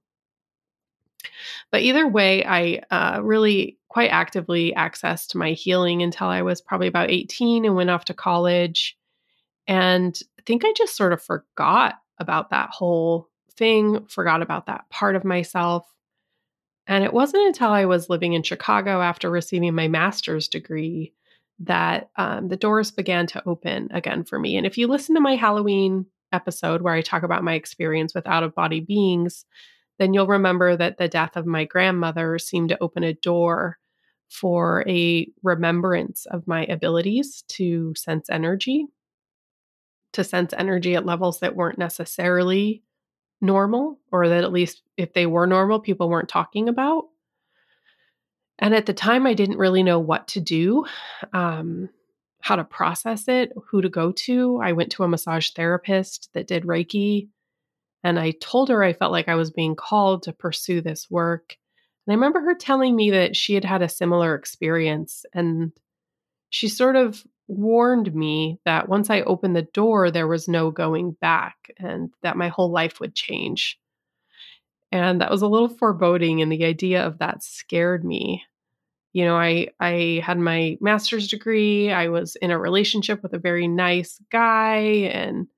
But 1.70 1.82
either 1.82 2.06
way, 2.06 2.44
I 2.44 2.82
uh, 2.90 3.22
really 3.22 3.78
quite 3.88 4.10
actively 4.10 4.72
accessed 4.76 5.34
my 5.34 5.52
healing 5.52 6.02
until 6.02 6.26
I 6.28 6.42
was 6.42 6.60
probably 6.60 6.86
about 6.86 7.10
18 7.10 7.64
and 7.64 7.74
went 7.74 7.90
off 7.90 8.06
to 8.06 8.14
college. 8.14 8.96
And 9.66 10.18
I 10.38 10.42
think 10.46 10.64
I 10.64 10.72
just 10.76 10.96
sort 10.96 11.12
of 11.12 11.22
forgot 11.22 11.94
about 12.18 12.50
that 12.50 12.70
whole 12.70 13.28
thing, 13.56 14.06
forgot 14.06 14.42
about 14.42 14.66
that 14.66 14.88
part 14.90 15.16
of 15.16 15.24
myself. 15.24 15.90
And 16.86 17.02
it 17.02 17.12
wasn't 17.12 17.46
until 17.46 17.70
I 17.70 17.86
was 17.86 18.10
living 18.10 18.34
in 18.34 18.42
Chicago 18.42 19.00
after 19.00 19.30
receiving 19.30 19.74
my 19.74 19.88
master's 19.88 20.48
degree 20.48 21.12
that 21.60 22.10
um, 22.16 22.48
the 22.48 22.56
doors 22.56 22.90
began 22.90 23.26
to 23.28 23.42
open 23.46 23.88
again 23.92 24.24
for 24.24 24.38
me. 24.38 24.56
And 24.56 24.66
if 24.66 24.76
you 24.76 24.86
listen 24.86 25.14
to 25.14 25.20
my 25.20 25.36
Halloween 25.36 26.06
episode 26.32 26.82
where 26.82 26.94
I 26.94 27.00
talk 27.00 27.22
about 27.22 27.44
my 27.44 27.54
experience 27.54 28.14
with 28.14 28.26
out 28.26 28.42
of 28.42 28.54
body 28.54 28.80
beings, 28.80 29.44
then 29.98 30.12
you'll 30.12 30.26
remember 30.26 30.76
that 30.76 30.98
the 30.98 31.08
death 31.08 31.36
of 31.36 31.46
my 31.46 31.64
grandmother 31.64 32.38
seemed 32.38 32.70
to 32.70 32.82
open 32.82 33.04
a 33.04 33.14
door 33.14 33.78
for 34.28 34.84
a 34.88 35.28
remembrance 35.42 36.26
of 36.26 36.48
my 36.48 36.64
abilities 36.64 37.44
to 37.48 37.94
sense 37.94 38.28
energy, 38.28 38.86
to 40.12 40.24
sense 40.24 40.52
energy 40.56 40.96
at 40.96 41.06
levels 41.06 41.40
that 41.40 41.54
weren't 41.54 41.78
necessarily 41.78 42.82
normal, 43.40 43.98
or 44.10 44.28
that 44.28 44.42
at 44.42 44.52
least 44.52 44.82
if 44.96 45.12
they 45.12 45.26
were 45.26 45.46
normal, 45.46 45.78
people 45.78 46.08
weren't 46.08 46.28
talking 46.28 46.68
about. 46.68 47.04
And 48.58 48.74
at 48.74 48.86
the 48.86 48.94
time, 48.94 49.26
I 49.26 49.34
didn't 49.34 49.58
really 49.58 49.82
know 49.82 49.98
what 49.98 50.28
to 50.28 50.40
do, 50.40 50.86
um, 51.32 51.88
how 52.40 52.56
to 52.56 52.64
process 52.64 53.26
it, 53.28 53.52
who 53.68 53.82
to 53.82 53.88
go 53.88 54.12
to. 54.12 54.60
I 54.62 54.72
went 54.72 54.92
to 54.92 55.02
a 55.02 55.08
massage 55.08 55.50
therapist 55.50 56.30
that 56.34 56.46
did 56.46 56.64
Reiki 56.64 57.28
and 58.04 58.20
I 58.20 58.32
told 58.32 58.68
her 58.68 58.84
I 58.84 58.92
felt 58.92 59.12
like 59.12 59.28
I 59.28 59.34
was 59.34 59.50
being 59.50 59.74
called 59.74 60.22
to 60.24 60.32
pursue 60.32 60.82
this 60.82 61.10
work. 61.10 61.56
And 62.06 62.12
I 62.12 62.14
remember 62.14 62.42
her 62.42 62.54
telling 62.54 62.94
me 62.94 63.10
that 63.12 63.34
she 63.34 63.54
had 63.54 63.64
had 63.64 63.80
a 63.80 63.88
similar 63.88 64.34
experience. 64.34 65.24
And 65.32 65.72
she 66.50 66.68
sort 66.68 66.96
of 66.96 67.24
warned 67.48 68.14
me 68.14 68.60
that 68.66 68.90
once 68.90 69.08
I 69.08 69.22
opened 69.22 69.56
the 69.56 69.62
door, 69.62 70.10
there 70.10 70.28
was 70.28 70.48
no 70.48 70.70
going 70.70 71.12
back 71.12 71.56
and 71.78 72.10
that 72.22 72.36
my 72.36 72.48
whole 72.48 72.70
life 72.70 73.00
would 73.00 73.14
change. 73.14 73.78
And 74.94 75.20
that 75.20 75.30
was 75.30 75.42
a 75.42 75.48
little 75.48 75.68
foreboding. 75.68 76.40
And 76.40 76.52
the 76.52 76.64
idea 76.64 77.04
of 77.04 77.18
that 77.18 77.42
scared 77.42 78.04
me. 78.04 78.44
You 79.12 79.24
know, 79.24 79.34
I, 79.34 79.68
I 79.80 80.22
had 80.24 80.38
my 80.38 80.78
master's 80.80 81.26
degree. 81.26 81.90
I 81.90 82.08
was 82.08 82.36
in 82.36 82.52
a 82.52 82.58
relationship 82.58 83.20
with 83.20 83.32
a 83.32 83.38
very 83.38 83.66
nice 83.66 84.20
guy 84.30 84.76
and 85.12 85.48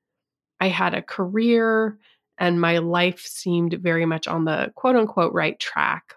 I 0.58 0.68
had 0.68 0.94
a 0.94 1.02
career 1.02 1.98
and 2.38 2.60
my 2.62 2.78
life 2.78 3.20
seemed 3.20 3.74
very 3.74 4.06
much 4.06 4.26
on 4.26 4.46
the 4.46 4.72
quote 4.74 4.96
unquote 4.96 5.34
right 5.34 5.60
track. 5.60 6.14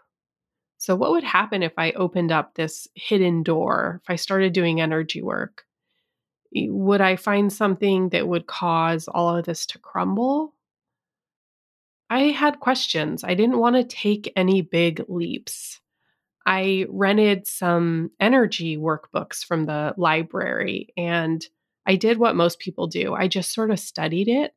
So, 0.78 0.96
what 0.96 1.12
would 1.12 1.26
happen 1.26 1.62
if 1.62 1.74
I 1.78 1.92
opened 1.92 2.32
up 2.32 2.56
this 2.56 2.88
hidden 2.96 3.44
door, 3.44 4.00
if 4.02 4.10
I 4.10 4.16
started 4.16 4.54
doing 4.54 4.80
energy 4.80 5.22
work? 5.22 5.66
Would 6.54 7.02
I 7.02 7.18
find 7.18 7.52
something 7.52 8.10
that 8.10 8.30
would 8.30 8.48
cause 8.48 9.10
all 9.10 9.36
of 9.36 9.46
this 9.46 9.66
to 9.68 9.80
crumble? 9.80 10.54
I 12.10 12.32
had 12.32 12.60
questions. 12.60 13.24
I 13.24 13.36
didn't 13.36 13.60
want 13.60 13.76
to 13.76 13.84
take 13.84 14.32
any 14.36 14.62
big 14.62 15.04
leaps. 15.08 15.80
I 16.46 16.86
rented 16.90 17.46
some 17.46 18.12
energy 18.20 18.78
workbooks 18.78 19.46
from 19.46 19.66
the 19.66 19.94
library 19.98 20.90
and 20.98 21.46
I 21.86 21.96
did 21.96 22.18
what 22.18 22.36
most 22.36 22.60
people 22.60 22.88
do. 22.88 23.14
I 23.14 23.28
just 23.28 23.54
sort 23.54 23.72
of 23.72 23.80
studied 23.80 24.28
it 24.28 24.54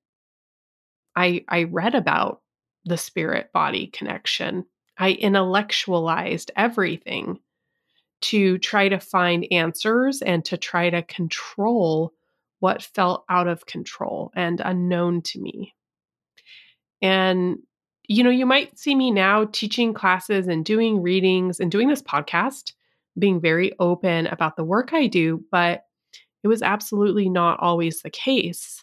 I, 1.15 1.45
I 1.49 1.65
read 1.65 1.95
about 1.95 2.41
the 2.85 2.97
spirit 2.97 3.53
body 3.53 3.89
connection. 3.89 4.65
I 4.99 5.13
intellectualized 5.13 6.51
everything 6.57 7.39
to 8.23 8.59
try 8.59 8.89
to 8.89 9.01
find 9.01 9.47
answers 9.51 10.23
and 10.23 10.45
to 10.47 10.57
try 10.57 10.91
to 10.91 11.03
control 11.03 12.13
what 12.61 12.83
felt 12.83 13.25
out 13.29 13.49
of 13.49 13.67
control 13.67 14.31
and 14.37 14.61
unknown 14.65 15.23
to 15.23 15.41
me. 15.41 15.75
And, 17.03 17.59
you 18.09 18.23
know, 18.23 18.31
you 18.31 18.47
might 18.47 18.79
see 18.79 18.95
me 18.95 19.11
now 19.11 19.47
teaching 19.47 19.93
classes 19.93 20.47
and 20.47 20.65
doing 20.65 21.03
readings 21.03 21.61
and 21.61 21.71
doing 21.71 21.89
this 21.89 22.03
podcast, 22.03 22.73
being 23.19 23.41
very 23.41 23.73
open 23.79 24.29
about 24.29 24.57
the 24.57 24.65
work 24.65 24.93
I 24.93 25.09
do, 25.09 25.45
but 25.51 25.85
it 26.43 26.49
was 26.49 26.63
absolutely 26.63 27.29
not 27.29 27.61
always 27.61 28.03
the 28.03 28.11
case. 28.11 28.83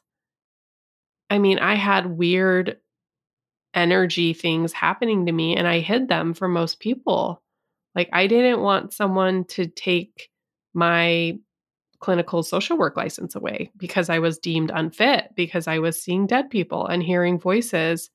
I 1.29 1.39
mean, 1.39 1.59
I 1.59 1.75
had 1.75 2.17
weird 2.17 2.77
energy 3.73 4.33
things 4.33 4.73
happening 4.73 5.25
to 5.25 5.31
me 5.31 5.55
and 5.55 5.67
I 5.67 5.79
hid 5.79 6.07
them 6.07 6.33
from 6.33 6.53
most 6.53 6.79
people. 6.79 7.41
Like, 7.95 8.09
I 8.13 8.27
didn't 8.27 8.61
want 8.61 8.93
someone 8.93 9.45
to 9.45 9.67
take 9.67 10.29
my 10.73 11.37
clinical 11.99 12.43
social 12.43 12.77
work 12.77 12.95
license 12.95 13.35
away 13.35 13.71
because 13.77 14.09
I 14.09 14.19
was 14.19 14.39
deemed 14.39 14.71
unfit, 14.73 15.29
because 15.35 15.67
I 15.67 15.79
was 15.79 16.01
seeing 16.01 16.27
dead 16.27 16.49
people 16.49 16.85
and 16.87 17.03
hearing 17.03 17.39
voices 17.39 18.09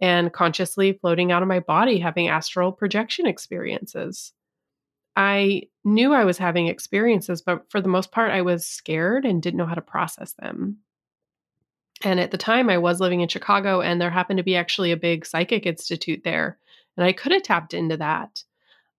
and 0.00 0.32
consciously 0.32 0.92
floating 0.92 1.32
out 1.32 1.42
of 1.42 1.48
my 1.48 1.60
body, 1.60 1.98
having 1.98 2.28
astral 2.28 2.72
projection 2.72 3.26
experiences. 3.26 4.32
I 5.16 5.64
knew 5.84 6.14
I 6.14 6.24
was 6.24 6.38
having 6.38 6.68
experiences, 6.68 7.42
but 7.42 7.70
for 7.70 7.80
the 7.80 7.88
most 7.88 8.12
part, 8.12 8.30
I 8.30 8.42
was 8.42 8.66
scared 8.66 9.24
and 9.24 9.42
didn't 9.42 9.58
know 9.58 9.66
how 9.66 9.74
to 9.74 9.82
process 9.82 10.32
them. 10.34 10.78
And 12.02 12.18
at 12.18 12.30
the 12.30 12.38
time, 12.38 12.70
I 12.70 12.78
was 12.78 13.00
living 13.00 13.20
in 13.20 13.28
Chicago, 13.28 13.82
and 13.82 14.00
there 14.00 14.08
happened 14.08 14.38
to 14.38 14.44
be 14.44 14.56
actually 14.56 14.92
a 14.92 14.96
big 14.96 15.26
psychic 15.26 15.66
institute 15.66 16.22
there. 16.24 16.58
And 16.96 17.04
I 17.04 17.12
could 17.12 17.32
have 17.32 17.42
tapped 17.42 17.74
into 17.74 17.96
that. 17.98 18.42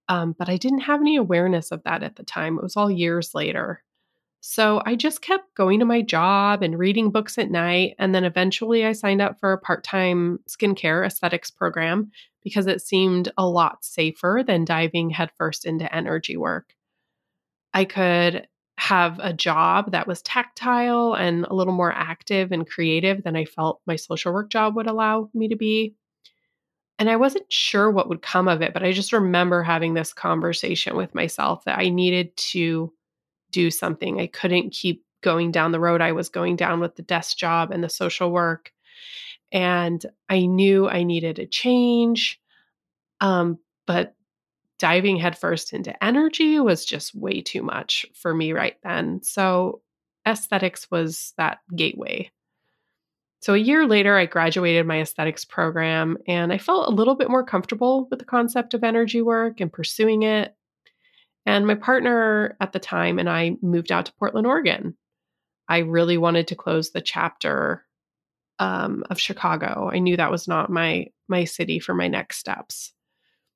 Um, 0.07 0.35
but 0.37 0.49
I 0.49 0.57
didn't 0.57 0.81
have 0.81 0.99
any 0.99 1.15
awareness 1.15 1.71
of 1.71 1.81
that 1.83 2.03
at 2.03 2.17
the 2.17 2.23
time. 2.23 2.57
It 2.57 2.63
was 2.63 2.77
all 2.77 2.91
years 2.91 3.33
later. 3.33 3.81
So 4.41 4.81
I 4.87 4.95
just 4.95 5.21
kept 5.21 5.53
going 5.53 5.79
to 5.79 5.85
my 5.85 6.01
job 6.01 6.63
and 6.63 6.77
reading 6.77 7.11
books 7.11 7.37
at 7.37 7.51
night. 7.51 7.93
And 7.99 8.13
then 8.13 8.23
eventually 8.23 8.85
I 8.85 8.91
signed 8.91 9.21
up 9.21 9.39
for 9.39 9.53
a 9.53 9.57
part 9.57 9.83
time 9.83 10.39
skincare 10.49 11.05
aesthetics 11.05 11.51
program 11.51 12.11
because 12.43 12.65
it 12.65 12.81
seemed 12.81 13.31
a 13.37 13.47
lot 13.47 13.85
safer 13.85 14.43
than 14.45 14.65
diving 14.65 15.11
headfirst 15.11 15.63
into 15.63 15.93
energy 15.95 16.37
work. 16.37 16.73
I 17.71 17.85
could 17.85 18.47
have 18.79 19.19
a 19.19 19.31
job 19.31 19.91
that 19.91 20.07
was 20.07 20.23
tactile 20.23 21.13
and 21.13 21.45
a 21.45 21.53
little 21.53 21.73
more 21.73 21.91
active 21.91 22.51
and 22.51 22.67
creative 22.67 23.23
than 23.23 23.35
I 23.35 23.45
felt 23.45 23.79
my 23.85 23.95
social 23.95 24.33
work 24.33 24.49
job 24.49 24.75
would 24.75 24.87
allow 24.87 25.29
me 25.35 25.49
to 25.49 25.55
be. 25.55 25.93
And 26.97 27.11
I 27.11 27.15
wasn't 27.15 27.51
sure 27.53 27.91
what 27.91 28.09
would 28.09 28.23
come 28.23 28.47
of 28.47 28.63
it, 28.63 28.73
but 28.73 28.81
I 28.81 28.91
just 28.91 29.13
remember 29.13 29.61
having 29.61 29.93
this 29.93 30.13
conversation 30.13 30.95
with 30.95 31.13
myself 31.13 31.63
that 31.65 31.77
I 31.77 31.89
needed 31.89 32.35
to 32.37 32.91
do 33.51 33.71
something. 33.71 34.19
I 34.19 34.27
couldn't 34.27 34.71
keep 34.71 35.03
going 35.21 35.51
down 35.51 35.71
the 35.71 35.79
road 35.79 36.01
I 36.01 36.11
was 36.13 36.29
going 36.29 36.55
down 36.55 36.79
with 36.79 36.95
the 36.95 37.03
desk 37.03 37.37
job 37.37 37.71
and 37.71 37.83
the 37.83 37.89
social 37.89 38.31
work. 38.31 38.71
And 39.51 40.03
I 40.29 40.45
knew 40.45 40.89
I 40.89 41.03
needed 41.03 41.39
a 41.39 41.45
change. 41.45 42.39
Um, 43.19 43.59
but 43.85 44.15
diving 44.79 45.17
headfirst 45.17 45.73
into 45.73 46.03
energy 46.03 46.59
was 46.59 46.85
just 46.85 47.13
way 47.13 47.41
too 47.41 47.61
much 47.61 48.05
for 48.15 48.33
me 48.33 48.51
right 48.51 48.77
then. 48.83 49.21
So 49.21 49.81
aesthetics 50.27 50.89
was 50.89 51.33
that 51.37 51.59
gateway. 51.75 52.31
So 53.41 53.53
a 53.55 53.59
year 53.59 53.87
later, 53.87 54.17
I 54.17 54.27
graduated 54.27 54.85
my 54.85 55.01
aesthetics 55.01 55.45
program 55.45 56.17
and 56.27 56.53
I 56.53 56.59
felt 56.59 56.87
a 56.87 56.95
little 56.95 57.15
bit 57.15 57.29
more 57.29 57.43
comfortable 57.43 58.07
with 58.09 58.19
the 58.19 58.25
concept 58.25 58.73
of 58.73 58.83
energy 58.83 59.21
work 59.21 59.59
and 59.59 59.73
pursuing 59.73 60.23
it. 60.23 60.55
And 61.45 61.65
my 61.65 61.75
partner 61.75 62.55
at 62.59 62.71
the 62.71 62.79
time 62.79 63.19
and 63.19 63.29
I 63.29 63.57
moved 63.61 63.91
out 63.91 64.05
to 64.05 64.13
Portland, 64.13 64.45
Oregon. 64.45 64.95
I 65.67 65.79
really 65.79 66.17
wanted 66.17 66.47
to 66.47 66.55
close 66.55 66.91
the 66.91 67.01
chapter 67.01 67.85
um, 68.59 69.03
of 69.09 69.19
Chicago. 69.19 69.89
I 69.91 69.99
knew 69.99 70.17
that 70.17 70.31
was 70.31 70.47
not 70.47 70.69
my 70.69 71.07
my 71.27 71.45
city 71.45 71.79
for 71.79 71.93
my 71.93 72.07
next 72.07 72.37
steps. 72.37 72.93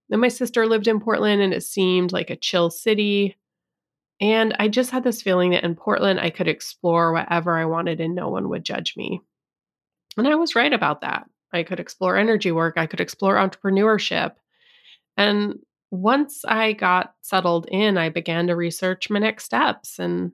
Then 0.10 0.20
my 0.20 0.30
sister 0.30 0.66
lived 0.66 0.88
in 0.88 1.00
Portland 1.00 1.42
and 1.42 1.54
it 1.54 1.64
seemed 1.64 2.12
like 2.12 2.30
a 2.30 2.36
chill 2.36 2.70
city. 2.70 3.36
And 4.22 4.56
I 4.60 4.70
just 4.70 4.92
had 4.92 5.04
this 5.04 5.22
feeling 5.22 5.52
that 5.52 5.64
in 5.64 5.76
Portland 5.76 6.20
I 6.20 6.30
could 6.30 6.48
explore 6.48 7.12
whatever 7.12 7.58
I 7.58 7.66
wanted 7.66 8.00
and 8.00 8.16
no 8.16 8.30
one 8.30 8.50
would 8.50 8.64
judge 8.64 8.96
me. 8.96 9.22
And 10.18 10.28
I 10.28 10.36
was 10.36 10.56
right 10.56 10.72
about 10.72 11.02
that. 11.02 11.30
I 11.52 11.64
could 11.64 11.80
explore 11.80 12.18
energy 12.18 12.52
work, 12.52 12.76
I 12.78 12.86
could 12.86 13.02
explore 13.02 13.36
entrepreneurship. 13.36 14.34
And 15.18 15.60
once 15.96 16.44
I 16.46 16.74
got 16.74 17.14
settled 17.22 17.68
in, 17.72 17.98
I 17.98 18.10
began 18.10 18.48
to 18.48 18.56
research 18.56 19.10
my 19.10 19.20
next 19.20 19.46
steps 19.46 20.00
and 20.00 20.32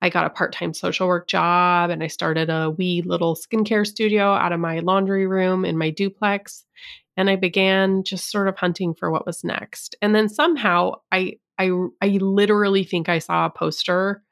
I 0.00 0.10
got 0.10 0.26
a 0.26 0.30
part 0.30 0.52
time 0.52 0.74
social 0.74 1.08
work 1.08 1.28
job 1.28 1.90
and 1.90 2.02
I 2.02 2.06
started 2.06 2.50
a 2.50 2.70
wee 2.70 3.02
little 3.04 3.34
skincare 3.34 3.86
studio 3.86 4.32
out 4.32 4.52
of 4.52 4.60
my 4.60 4.78
laundry 4.80 5.26
room 5.26 5.64
in 5.64 5.76
my 5.76 5.90
duplex. 5.90 6.64
And 7.16 7.28
I 7.28 7.36
began 7.36 8.04
just 8.04 8.30
sort 8.30 8.46
of 8.46 8.56
hunting 8.56 8.94
for 8.94 9.10
what 9.10 9.26
was 9.26 9.42
next. 9.42 9.96
And 10.00 10.14
then 10.14 10.28
somehow 10.28 10.92
I, 11.10 11.38
I, 11.58 11.70
I 12.00 12.08
literally 12.20 12.84
think 12.84 13.08
I 13.08 13.18
saw 13.18 13.46
a 13.46 13.50
poster, 13.50 14.22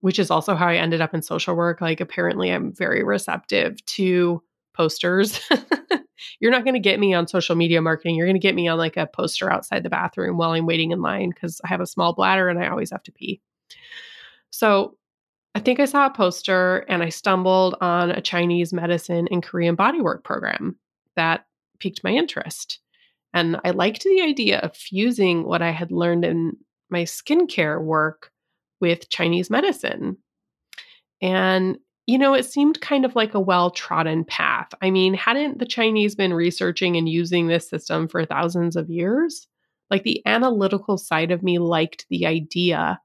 which 0.00 0.20
is 0.20 0.30
also 0.30 0.54
how 0.54 0.68
I 0.68 0.76
ended 0.76 1.00
up 1.00 1.14
in 1.14 1.22
social 1.22 1.56
work. 1.56 1.80
Like, 1.80 2.00
apparently, 2.00 2.50
I'm 2.50 2.72
very 2.72 3.02
receptive 3.02 3.84
to 3.86 4.40
posters. 4.72 5.40
You're 6.38 6.50
not 6.50 6.64
going 6.64 6.74
to 6.74 6.80
get 6.80 7.00
me 7.00 7.14
on 7.14 7.26
social 7.26 7.56
media 7.56 7.80
marketing. 7.80 8.14
You're 8.14 8.26
going 8.26 8.34
to 8.34 8.40
get 8.40 8.54
me 8.54 8.68
on 8.68 8.78
like 8.78 8.96
a 8.96 9.06
poster 9.06 9.50
outside 9.52 9.82
the 9.82 9.90
bathroom 9.90 10.36
while 10.36 10.52
I'm 10.52 10.66
waiting 10.66 10.90
in 10.90 11.02
line 11.02 11.30
because 11.30 11.60
I 11.64 11.68
have 11.68 11.80
a 11.80 11.86
small 11.86 12.12
bladder 12.12 12.48
and 12.48 12.58
I 12.58 12.68
always 12.68 12.90
have 12.90 13.02
to 13.04 13.12
pee. 13.12 13.40
So 14.50 14.96
I 15.54 15.60
think 15.60 15.80
I 15.80 15.84
saw 15.84 16.06
a 16.06 16.10
poster 16.10 16.84
and 16.88 17.02
I 17.02 17.08
stumbled 17.08 17.76
on 17.80 18.10
a 18.10 18.20
Chinese 18.20 18.72
medicine 18.72 19.28
and 19.30 19.42
Korean 19.42 19.76
bodywork 19.76 20.22
program 20.22 20.76
that 21.16 21.46
piqued 21.80 22.04
my 22.04 22.10
interest. 22.10 22.78
And 23.32 23.58
I 23.64 23.70
liked 23.70 24.04
the 24.04 24.22
idea 24.22 24.58
of 24.60 24.76
fusing 24.76 25.44
what 25.44 25.62
I 25.62 25.70
had 25.70 25.92
learned 25.92 26.24
in 26.24 26.56
my 26.88 27.02
skincare 27.02 27.80
work 27.80 28.30
with 28.80 29.08
Chinese 29.08 29.50
medicine. 29.50 30.16
And, 31.22 31.78
you 32.10 32.18
know, 32.18 32.34
it 32.34 32.44
seemed 32.44 32.80
kind 32.80 33.04
of 33.04 33.14
like 33.14 33.34
a 33.34 33.40
well 33.40 33.70
trodden 33.70 34.24
path. 34.24 34.74
I 34.82 34.90
mean, 34.90 35.14
hadn't 35.14 35.60
the 35.60 35.64
Chinese 35.64 36.16
been 36.16 36.34
researching 36.34 36.96
and 36.96 37.08
using 37.08 37.46
this 37.46 37.68
system 37.68 38.08
for 38.08 38.24
thousands 38.24 38.74
of 38.74 38.90
years? 38.90 39.46
Like 39.90 40.02
the 40.02 40.20
analytical 40.26 40.98
side 40.98 41.30
of 41.30 41.44
me 41.44 41.60
liked 41.60 42.06
the 42.10 42.26
idea 42.26 43.00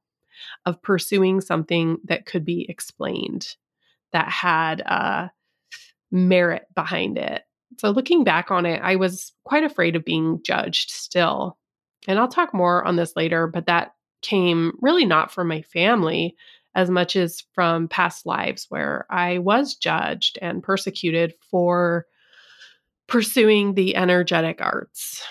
of 0.65 0.81
pursuing 0.81 1.39
something 1.39 1.99
that 2.05 2.25
could 2.25 2.43
be 2.45 2.65
explained, 2.67 3.55
that 4.11 4.27
had 4.27 4.81
uh, 4.81 5.27
merit 6.11 6.65
behind 6.73 7.19
it. 7.19 7.43
So, 7.77 7.91
looking 7.91 8.23
back 8.23 8.49
on 8.49 8.65
it, 8.65 8.81
I 8.81 8.95
was 8.95 9.33
quite 9.43 9.63
afraid 9.63 9.95
of 9.95 10.03
being 10.03 10.41
judged 10.43 10.89
still. 10.89 11.59
And 12.07 12.17
I'll 12.17 12.27
talk 12.27 12.55
more 12.55 12.83
on 12.83 12.95
this 12.95 13.15
later, 13.15 13.45
but 13.45 13.67
that 13.67 13.93
came 14.23 14.73
really 14.81 15.05
not 15.05 15.31
from 15.31 15.47
my 15.47 15.61
family 15.61 16.35
as 16.75 16.89
much 16.89 17.15
as 17.15 17.41
from 17.53 17.87
past 17.87 18.25
lives 18.25 18.65
where 18.69 19.05
I 19.09 19.39
was 19.39 19.75
judged 19.75 20.37
and 20.41 20.61
persecuted 20.61 21.33
for 21.49 22.05
pursuing 23.07 23.73
the 23.73 23.95
energetic 23.95 24.61
arts. 24.61 25.23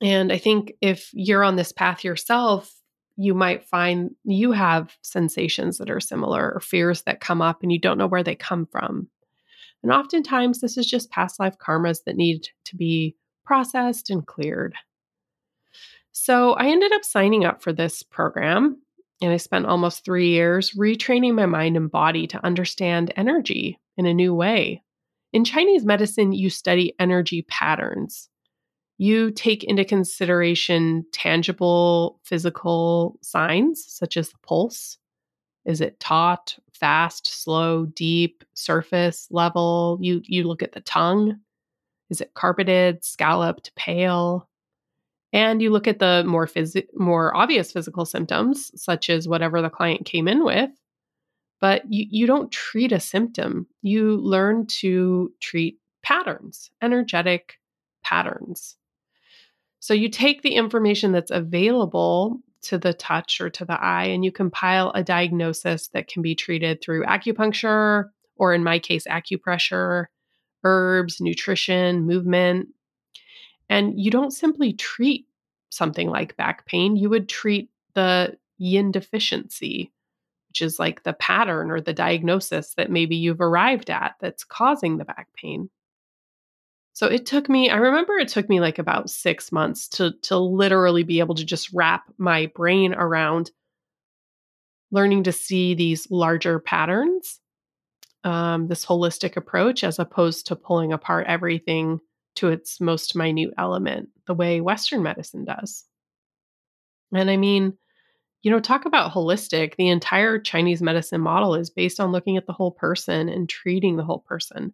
And 0.00 0.32
I 0.32 0.38
think 0.38 0.74
if 0.80 1.10
you're 1.12 1.44
on 1.44 1.56
this 1.56 1.72
path 1.72 2.04
yourself, 2.04 2.72
you 3.16 3.34
might 3.34 3.64
find 3.64 4.12
you 4.24 4.52
have 4.52 4.96
sensations 5.02 5.76
that 5.78 5.90
are 5.90 6.00
similar 6.00 6.52
or 6.54 6.60
fears 6.60 7.02
that 7.02 7.20
come 7.20 7.42
up 7.42 7.62
and 7.62 7.70
you 7.70 7.78
don't 7.78 7.98
know 7.98 8.06
where 8.06 8.22
they 8.22 8.36
come 8.36 8.66
from. 8.66 9.08
And 9.82 9.92
oftentimes, 9.92 10.60
this 10.60 10.78
is 10.78 10.86
just 10.86 11.10
past 11.10 11.40
life 11.40 11.56
karmas 11.58 12.04
that 12.04 12.16
need 12.16 12.48
to 12.66 12.76
be 12.76 13.16
processed 13.44 14.10
and 14.10 14.26
cleared. 14.26 14.74
So, 16.12 16.52
I 16.52 16.68
ended 16.68 16.92
up 16.92 17.04
signing 17.04 17.44
up 17.44 17.62
for 17.62 17.72
this 17.72 18.02
program 18.02 18.80
and 19.20 19.32
I 19.32 19.36
spent 19.36 19.66
almost 19.66 20.04
three 20.04 20.28
years 20.30 20.72
retraining 20.72 21.34
my 21.34 21.46
mind 21.46 21.76
and 21.76 21.90
body 21.90 22.26
to 22.28 22.44
understand 22.44 23.12
energy 23.16 23.78
in 23.96 24.06
a 24.06 24.14
new 24.14 24.34
way. 24.34 24.82
In 25.32 25.44
Chinese 25.44 25.84
medicine, 25.84 26.32
you 26.32 26.50
study 26.50 26.94
energy 26.98 27.42
patterns 27.42 28.30
you 29.00 29.30
take 29.30 29.64
into 29.64 29.82
consideration 29.82 31.06
tangible 31.10 32.20
physical 32.22 33.18
signs 33.22 33.82
such 33.88 34.18
as 34.18 34.28
the 34.28 34.36
pulse. 34.46 34.98
Is 35.64 35.80
it 35.80 35.98
taut, 36.00 36.58
fast, 36.74 37.26
slow, 37.26 37.86
deep, 37.86 38.44
surface 38.52 39.26
level? 39.30 39.96
You 40.02 40.20
you 40.24 40.46
look 40.46 40.62
at 40.62 40.72
the 40.72 40.82
tongue. 40.82 41.40
Is 42.10 42.20
it 42.20 42.34
carpeted, 42.34 43.02
scalloped, 43.02 43.74
pale? 43.74 44.46
And 45.32 45.62
you 45.62 45.70
look 45.70 45.86
at 45.86 46.00
the 46.00 46.24
more 46.26 46.46
phys- 46.46 46.86
more 46.94 47.36
obvious 47.36 47.72
physical 47.72 48.04
symptoms, 48.04 48.70
such 48.80 49.08
as 49.08 49.28
whatever 49.28 49.62
the 49.62 49.70
client 49.70 50.04
came 50.04 50.26
in 50.26 50.44
with. 50.44 50.70
But 51.60 51.82
you, 51.88 52.06
you 52.10 52.26
don't 52.26 52.50
treat 52.50 52.90
a 52.90 53.00
symptom. 53.00 53.66
You 53.82 54.16
learn 54.16 54.66
to 54.80 55.32
treat 55.40 55.78
patterns, 56.02 56.70
energetic 56.82 57.58
patterns. 58.02 58.76
So 59.78 59.94
you 59.94 60.08
take 60.08 60.42
the 60.42 60.54
information 60.54 61.12
that's 61.12 61.30
available 61.30 62.40
to 62.62 62.78
the 62.78 62.92
touch 62.92 63.40
or 63.40 63.48
to 63.50 63.64
the 63.64 63.80
eye 63.80 64.04
and 64.04 64.24
you 64.24 64.32
compile 64.32 64.90
a 64.94 65.02
diagnosis 65.02 65.88
that 65.88 66.08
can 66.08 66.22
be 66.22 66.34
treated 66.34 66.82
through 66.82 67.04
acupuncture, 67.04 68.10
or 68.36 68.52
in 68.52 68.64
my 68.64 68.78
case, 68.78 69.06
acupressure, 69.06 70.06
herbs, 70.64 71.20
nutrition, 71.20 72.06
movement. 72.06 72.68
And 73.70 73.98
you 73.98 74.10
don't 74.10 74.32
simply 74.32 74.72
treat 74.72 75.26
something 75.70 76.10
like 76.10 76.36
back 76.36 76.66
pain, 76.66 76.96
you 76.96 77.08
would 77.08 77.28
treat 77.28 77.70
the 77.94 78.36
yin 78.58 78.90
deficiency, 78.90 79.92
which 80.48 80.60
is 80.60 80.80
like 80.80 81.04
the 81.04 81.12
pattern 81.12 81.70
or 81.70 81.80
the 81.80 81.94
diagnosis 81.94 82.74
that 82.74 82.90
maybe 82.90 83.14
you've 83.14 83.40
arrived 83.40 83.88
at 83.88 84.16
that's 84.20 84.42
causing 84.42 84.98
the 84.98 85.04
back 85.04 85.28
pain. 85.34 85.70
So 86.92 87.06
it 87.06 87.24
took 87.24 87.48
me, 87.48 87.70
I 87.70 87.76
remember 87.76 88.18
it 88.18 88.28
took 88.28 88.48
me 88.48 88.58
like 88.58 88.80
about 88.80 89.08
six 89.08 89.52
months 89.52 89.86
to, 89.90 90.12
to 90.22 90.36
literally 90.36 91.04
be 91.04 91.20
able 91.20 91.36
to 91.36 91.44
just 91.44 91.72
wrap 91.72 92.02
my 92.18 92.46
brain 92.54 92.92
around 92.92 93.52
learning 94.90 95.22
to 95.22 95.32
see 95.32 95.74
these 95.74 96.10
larger 96.10 96.58
patterns, 96.58 97.38
um, 98.24 98.66
this 98.66 98.84
holistic 98.84 99.36
approach, 99.36 99.84
as 99.84 100.00
opposed 100.00 100.48
to 100.48 100.56
pulling 100.56 100.92
apart 100.92 101.28
everything 101.28 102.00
to 102.40 102.48
its 102.48 102.80
most 102.80 103.16
minute 103.16 103.50
element, 103.58 104.08
the 104.26 104.34
way 104.34 104.60
Western 104.60 105.02
medicine 105.02 105.44
does. 105.44 105.84
And 107.14 107.30
I 107.30 107.36
mean, 107.36 107.76
you 108.42 108.50
know, 108.50 108.60
talk 108.60 108.84
about 108.86 109.12
holistic. 109.12 109.76
The 109.76 109.88
entire 109.88 110.38
Chinese 110.38 110.82
medicine 110.82 111.20
model 111.20 111.54
is 111.54 111.70
based 111.70 112.00
on 112.00 112.12
looking 112.12 112.36
at 112.36 112.46
the 112.46 112.52
whole 112.52 112.70
person 112.70 113.28
and 113.28 113.48
treating 113.48 113.96
the 113.96 114.04
whole 114.04 114.20
person 114.20 114.72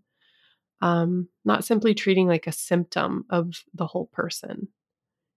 um, 0.83 1.29
not 1.45 1.65
simply 1.65 1.95
treating 1.95 2.27
like 2.27 2.47
a 2.47 2.53
symptom 2.53 3.25
of 3.31 3.65
the 3.75 3.87
whole 3.87 4.07
person. 4.07 4.69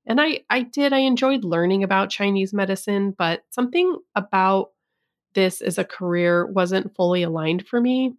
And 0.06 0.20
I 0.20 0.42
I 0.50 0.64
did 0.64 0.94
I 0.94 1.00
enjoyed 1.00 1.44
learning 1.44 1.84
about 1.84 2.10
Chinese 2.10 2.54
medicine, 2.54 3.14
but 3.18 3.44
something 3.50 3.98
about 4.16 4.72
this 5.36 5.62
as 5.62 5.78
a 5.78 5.86
career 5.86 6.46
wasn't 6.46 6.96
fully 6.96 7.24
aligned 7.24 7.68
for 7.68 7.80
me. 7.80 8.16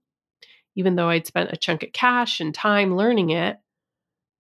Even 0.77 0.95
though 0.95 1.09
I'd 1.09 1.27
spent 1.27 1.53
a 1.53 1.57
chunk 1.57 1.83
of 1.83 1.93
cash 1.93 2.41
and 2.41 2.55
time 2.55 2.97
learning 2.97 3.31
it, 3.31 3.59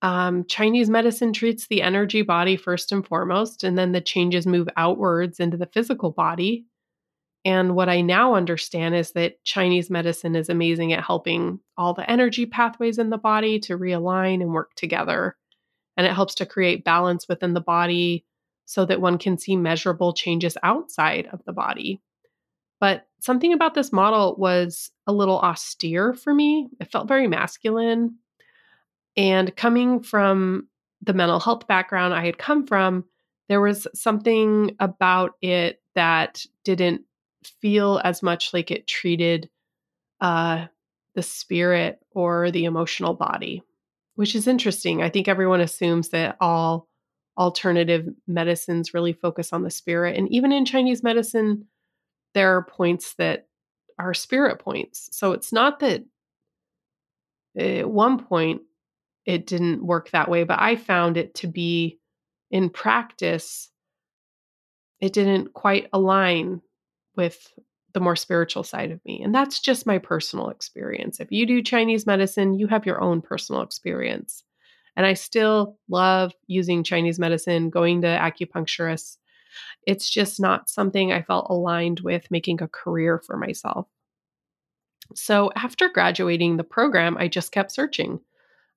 um, 0.02 0.44
Chinese 0.46 0.88
medicine 0.88 1.32
treats 1.32 1.66
the 1.66 1.82
energy 1.82 2.22
body 2.22 2.56
first 2.56 2.92
and 2.92 3.06
foremost, 3.06 3.64
and 3.64 3.76
then 3.76 3.92
the 3.92 4.00
changes 4.00 4.46
move 4.46 4.68
outwards 4.76 5.40
into 5.40 5.56
the 5.56 5.66
physical 5.66 6.10
body. 6.10 6.64
And 7.44 7.74
what 7.74 7.88
I 7.88 8.00
now 8.00 8.34
understand 8.34 8.94
is 8.94 9.12
that 9.12 9.42
Chinese 9.44 9.90
medicine 9.90 10.36
is 10.36 10.48
amazing 10.48 10.92
at 10.92 11.04
helping 11.04 11.60
all 11.76 11.94
the 11.94 12.10
energy 12.10 12.44
pathways 12.46 12.98
in 12.98 13.10
the 13.10 13.18
body 13.18 13.58
to 13.60 13.78
realign 13.78 14.42
and 14.42 14.52
work 14.52 14.74
together. 14.74 15.36
And 15.96 16.06
it 16.06 16.12
helps 16.12 16.34
to 16.36 16.46
create 16.46 16.84
balance 16.84 17.28
within 17.28 17.54
the 17.54 17.60
body 17.60 18.24
so 18.66 18.84
that 18.84 19.00
one 19.00 19.18
can 19.18 19.36
see 19.36 19.56
measurable 19.56 20.12
changes 20.12 20.56
outside 20.62 21.28
of 21.32 21.42
the 21.44 21.52
body. 21.52 22.00
But 22.78 23.06
something 23.20 23.52
about 23.52 23.74
this 23.74 23.92
model 23.92 24.36
was 24.38 24.90
a 25.06 25.12
little 25.12 25.38
austere 25.38 26.14
for 26.14 26.32
me. 26.32 26.68
It 26.80 26.90
felt 26.90 27.08
very 27.08 27.26
masculine. 27.26 28.16
And 29.16 29.54
coming 29.56 30.00
from 30.02 30.68
the 31.02 31.14
mental 31.14 31.40
health 31.40 31.66
background 31.66 32.14
I 32.14 32.24
had 32.24 32.38
come 32.38 32.66
from, 32.66 33.04
there 33.48 33.60
was 33.60 33.86
something 33.94 34.76
about 34.78 35.32
it 35.42 35.82
that 35.94 36.44
didn't 36.64 37.02
feel 37.60 38.00
as 38.04 38.22
much 38.22 38.52
like 38.52 38.70
it 38.70 38.86
treated 38.86 39.48
uh, 40.20 40.66
the 41.14 41.22
spirit 41.22 41.98
or 42.12 42.50
the 42.50 42.64
emotional 42.64 43.14
body, 43.14 43.62
which 44.14 44.34
is 44.34 44.46
interesting. 44.46 45.02
I 45.02 45.08
think 45.08 45.26
everyone 45.26 45.60
assumes 45.60 46.10
that 46.10 46.36
all 46.40 46.86
alternative 47.38 48.08
medicines 48.26 48.94
really 48.94 49.12
focus 49.12 49.52
on 49.52 49.62
the 49.62 49.70
spirit. 49.70 50.16
And 50.16 50.30
even 50.30 50.52
in 50.52 50.64
Chinese 50.64 51.02
medicine, 51.02 51.66
there 52.34 52.56
are 52.56 52.64
points 52.64 53.14
that 53.14 53.48
are 53.98 54.14
spirit 54.14 54.58
points. 54.60 55.08
So 55.12 55.32
it's 55.32 55.52
not 55.52 55.80
that 55.80 56.04
at 57.56 57.88
one 57.88 58.22
point 58.24 58.62
it 59.30 59.46
didn't 59.46 59.86
work 59.86 60.10
that 60.10 60.28
way, 60.28 60.42
but 60.42 60.58
I 60.60 60.74
found 60.74 61.16
it 61.16 61.36
to 61.36 61.46
be 61.46 62.00
in 62.50 62.68
practice, 62.68 63.70
it 65.00 65.12
didn't 65.12 65.54
quite 65.54 65.88
align 65.92 66.60
with 67.16 67.52
the 67.94 68.00
more 68.00 68.16
spiritual 68.16 68.64
side 68.64 68.90
of 68.90 69.00
me. 69.04 69.22
And 69.22 69.32
that's 69.32 69.60
just 69.60 69.86
my 69.86 69.98
personal 69.98 70.48
experience. 70.48 71.20
If 71.20 71.30
you 71.30 71.46
do 71.46 71.62
Chinese 71.62 72.06
medicine, 72.06 72.54
you 72.54 72.66
have 72.66 72.86
your 72.86 73.00
own 73.00 73.22
personal 73.22 73.62
experience. 73.62 74.42
And 74.96 75.06
I 75.06 75.14
still 75.14 75.78
love 75.88 76.32
using 76.48 76.82
Chinese 76.82 77.20
medicine, 77.20 77.70
going 77.70 78.02
to 78.02 78.08
acupuncturists. 78.08 79.16
It's 79.86 80.10
just 80.10 80.40
not 80.40 80.68
something 80.68 81.12
I 81.12 81.22
felt 81.22 81.46
aligned 81.50 82.00
with 82.00 82.30
making 82.32 82.62
a 82.62 82.68
career 82.68 83.22
for 83.24 83.36
myself. 83.36 83.86
So 85.14 85.52
after 85.54 85.88
graduating 85.88 86.56
the 86.56 86.64
program, 86.64 87.16
I 87.16 87.28
just 87.28 87.52
kept 87.52 87.70
searching. 87.70 88.20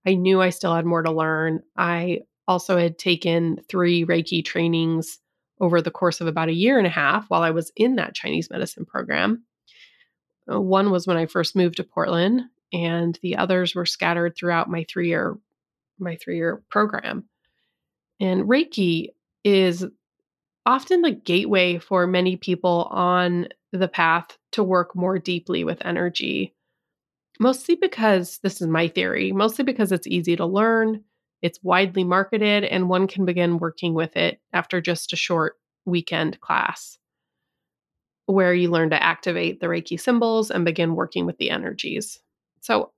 I 0.05 0.15
knew 0.15 0.41
I 0.41 0.49
still 0.49 0.75
had 0.75 0.85
more 0.85 1.01
to 1.01 1.11
learn. 1.11 1.61
I 1.77 2.21
also 2.47 2.77
had 2.77 2.97
taken 2.97 3.59
three 3.69 4.05
Reiki 4.05 4.43
trainings 4.43 5.19
over 5.59 5.81
the 5.81 5.91
course 5.91 6.19
of 6.19 6.27
about 6.27 6.49
a 6.49 6.53
year 6.53 6.77
and 6.77 6.87
a 6.87 6.91
half 6.91 7.29
while 7.29 7.41
I 7.41 7.51
was 7.51 7.71
in 7.75 7.95
that 7.95 8.15
Chinese 8.15 8.49
medicine 8.49 8.85
program. 8.85 9.43
Uh, 10.51 10.59
one 10.59 10.91
was 10.91 11.07
when 11.07 11.17
I 11.17 11.25
first 11.25 11.55
moved 11.55 11.77
to 11.77 11.83
Portland, 11.83 12.41
and 12.73 13.17
the 13.21 13.37
others 13.37 13.75
were 13.75 13.85
scattered 13.85 14.35
throughout 14.35 14.69
my 14.69 14.85
three 14.89 15.07
year 15.07 15.37
my 15.99 16.17
three 16.17 16.37
year 16.37 16.61
program. 16.69 17.29
And 18.19 18.43
Reiki 18.43 19.09
is 19.43 19.85
often 20.65 21.01
the 21.01 21.11
gateway 21.11 21.77
for 21.77 22.07
many 22.07 22.35
people 22.35 22.87
on 22.91 23.47
the 23.71 23.87
path 23.87 24.37
to 24.51 24.63
work 24.63 24.95
more 24.95 25.19
deeply 25.19 25.63
with 25.63 25.85
energy. 25.85 26.55
Mostly 27.43 27.75
because 27.75 28.39
this 28.41 28.61
is 28.61 28.69
my 28.69 28.87
theory, 28.87 29.33
mostly 29.33 29.65
because 29.65 29.91
it's 29.91 30.07
easy 30.07 30.37
to 30.37 30.45
learn, 30.45 31.03
it's 31.41 31.59
widely 31.61 32.05
marketed, 32.05 32.63
and 32.63 32.87
one 32.87 33.05
can 33.05 33.25
begin 33.25 33.57
working 33.57 33.93
with 33.93 34.15
it 34.15 34.39
after 34.53 34.79
just 34.79 35.11
a 35.11 35.17
short 35.17 35.57
weekend 35.83 36.39
class 36.39 36.97
where 38.27 38.53
you 38.53 38.71
learn 38.71 38.91
to 38.91 39.03
activate 39.03 39.59
the 39.59 39.67
Reiki 39.67 39.99
symbols 39.99 40.51
and 40.51 40.63
begin 40.63 40.95
working 40.95 41.25
with 41.25 41.37
the 41.37 41.49
energies. 41.49 42.21
So 42.61 42.93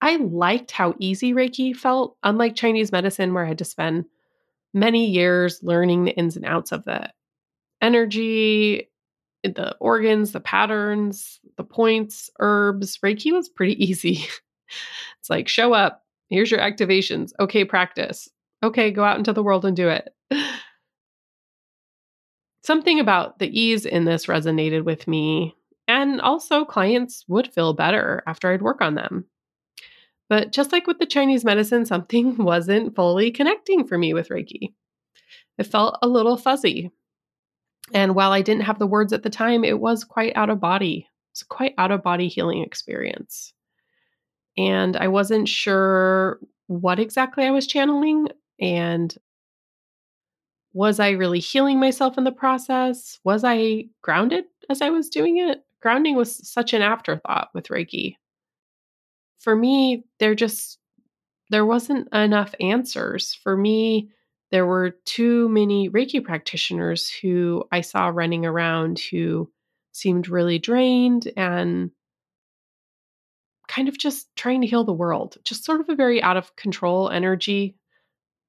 I 0.00 0.16
liked 0.16 0.72
how 0.72 0.96
easy 0.98 1.32
Reiki 1.32 1.72
felt, 1.76 2.16
unlike 2.24 2.56
Chinese 2.56 2.90
medicine, 2.90 3.32
where 3.32 3.44
I 3.44 3.48
had 3.48 3.58
to 3.58 3.64
spend 3.64 4.06
many 4.74 5.08
years 5.08 5.62
learning 5.62 6.06
the 6.06 6.16
ins 6.16 6.34
and 6.34 6.44
outs 6.44 6.72
of 6.72 6.84
the 6.84 7.12
energy, 7.80 8.90
the 9.44 9.76
organs, 9.78 10.32
the 10.32 10.40
patterns, 10.40 11.38
the 11.56 11.64
points, 11.64 12.30
herbs. 12.40 12.98
Reiki 12.98 13.32
was 13.32 13.48
pretty 13.48 13.82
easy. 13.84 14.26
it's 15.20 15.30
like, 15.30 15.48
show 15.48 15.72
up, 15.72 16.02
here's 16.28 16.50
your 16.50 16.60
activations. 16.60 17.32
Okay, 17.40 17.64
practice. 17.64 18.28
Okay, 18.62 18.90
go 18.90 19.04
out 19.04 19.18
into 19.18 19.32
the 19.32 19.42
world 19.42 19.64
and 19.64 19.76
do 19.76 19.88
it. 19.88 20.10
Something 22.62 22.98
about 22.98 23.38
the 23.38 23.60
ease 23.60 23.84
in 23.84 24.06
this 24.06 24.24
resonated 24.24 24.84
with 24.84 25.06
me, 25.06 25.54
and 25.86 26.20
also 26.22 26.64
clients 26.64 27.24
would 27.28 27.52
feel 27.52 27.74
better 27.74 28.22
after 28.26 28.50
I'd 28.50 28.62
work 28.62 28.80
on 28.80 28.94
them. 28.94 29.26
But 30.30 30.52
just 30.52 30.72
like 30.72 30.86
with 30.86 30.98
the 30.98 31.06
Chinese 31.06 31.44
medicine, 31.44 31.84
something 31.84 32.36
wasn't 32.38 32.96
fully 32.96 33.30
connecting 33.30 33.86
for 33.86 33.98
me 33.98 34.14
with 34.14 34.30
Reiki. 34.30 34.72
It 35.58 35.64
felt 35.64 35.98
a 36.02 36.08
little 36.08 36.36
fuzzy. 36.36 36.90
And 37.92 38.14
while 38.14 38.32
I 38.32 38.40
didn't 38.40 38.64
have 38.64 38.78
the 38.78 38.86
words 38.86 39.12
at 39.12 39.22
the 39.22 39.30
time, 39.30 39.62
it 39.62 39.78
was 39.78 40.04
quite 40.04 40.34
out 40.34 40.48
of 40.48 40.58
body. 40.58 41.06
It's 41.34 41.42
quite 41.42 41.74
out 41.78 41.90
of 41.90 42.04
body 42.04 42.28
healing 42.28 42.62
experience. 42.62 43.52
And 44.56 44.96
I 44.96 45.08
wasn't 45.08 45.48
sure 45.48 46.38
what 46.68 47.00
exactly 47.00 47.44
I 47.44 47.50
was 47.50 47.66
channeling 47.66 48.28
and 48.60 49.12
was 50.74 51.00
I 51.00 51.10
really 51.10 51.40
healing 51.40 51.80
myself 51.80 52.16
in 52.18 52.22
the 52.22 52.30
process? 52.30 53.18
Was 53.24 53.42
I 53.42 53.86
grounded 54.00 54.44
as 54.70 54.80
I 54.80 54.90
was 54.90 55.08
doing 55.08 55.38
it? 55.38 55.64
Grounding 55.80 56.14
was 56.14 56.48
such 56.48 56.72
an 56.72 56.82
afterthought 56.82 57.48
with 57.52 57.66
Reiki. 57.66 58.14
For 59.40 59.56
me, 59.56 60.04
there 60.20 60.36
just 60.36 60.78
there 61.50 61.66
wasn't 61.66 62.14
enough 62.14 62.54
answers. 62.60 63.34
For 63.42 63.56
me, 63.56 64.08
there 64.52 64.66
were 64.66 64.90
too 65.04 65.48
many 65.48 65.90
Reiki 65.90 66.22
practitioners 66.22 67.10
who 67.10 67.64
I 67.72 67.80
saw 67.80 68.06
running 68.06 68.46
around 68.46 69.00
who 69.00 69.50
seemed 69.94 70.28
really 70.28 70.58
drained 70.58 71.30
and 71.36 71.90
kind 73.68 73.88
of 73.88 73.96
just 73.96 74.28
trying 74.36 74.60
to 74.60 74.66
heal 74.66 74.84
the 74.84 74.92
world, 74.92 75.38
just 75.44 75.64
sort 75.64 75.80
of 75.80 75.88
a 75.88 75.94
very 75.94 76.22
out 76.22 76.36
of 76.36 76.54
control 76.56 77.08
energy. 77.08 77.76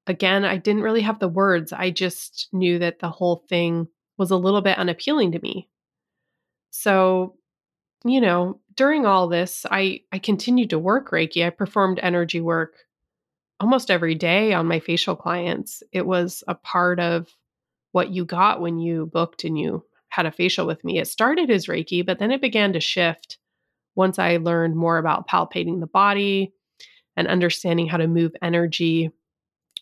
Again, 0.07 0.43
I 0.43 0.57
didn't 0.57 0.83
really 0.83 1.01
have 1.01 1.19
the 1.19 1.27
words. 1.27 1.71
I 1.71 1.91
just 1.91 2.49
knew 2.51 2.79
that 2.79 2.99
the 2.99 3.09
whole 3.09 3.45
thing 3.47 3.87
was 4.17 4.31
a 4.31 4.37
little 4.37 4.61
bit 4.61 4.77
unappealing 4.77 5.31
to 5.31 5.39
me. 5.39 5.69
So, 6.71 7.35
you 8.03 8.21
know, 8.21 8.59
during 8.75 9.05
all 9.05 9.27
this, 9.27 9.65
I 9.69 10.01
I 10.11 10.19
continued 10.19 10.71
to 10.71 10.79
work 10.79 11.11
Reiki. 11.11 11.45
I 11.45 11.49
performed 11.49 11.99
energy 12.01 12.41
work 12.41 12.75
almost 13.59 13.89
every 13.89 14.15
day 14.15 14.53
on 14.53 14.67
my 14.67 14.79
facial 14.79 15.15
clients. 15.15 15.81
It 15.91 16.05
was 16.05 16.43
a 16.47 16.55
part 16.55 16.99
of 16.99 17.29
what 17.93 18.11
you 18.11 18.25
got 18.25 18.61
when 18.61 18.77
you 18.77 19.05
booked 19.05 19.43
and 19.45 19.57
you 19.57 19.85
had 20.15 20.25
a 20.25 20.31
facial 20.31 20.65
with 20.65 20.81
me. 20.85 20.97
It 20.97 21.07
started 21.07 21.49
as 21.49 21.67
Reiki, 21.67 22.05
but 22.05 22.19
then 22.19 22.31
it 22.31 22.39
began 22.39 22.71
to 22.71 22.79
shift 22.79 23.37
once 23.95 24.17
I 24.17 24.37
learned 24.37 24.77
more 24.77 24.97
about 24.97 25.27
palpating 25.27 25.81
the 25.81 25.87
body 25.87 26.53
and 27.17 27.27
understanding 27.27 27.87
how 27.87 27.97
to 27.97 28.07
move 28.07 28.31
energy 28.41 29.11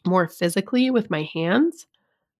more 0.08 0.28
physically 0.28 0.89
with 0.89 1.12
my 1.12 1.30
hands. 1.34 1.86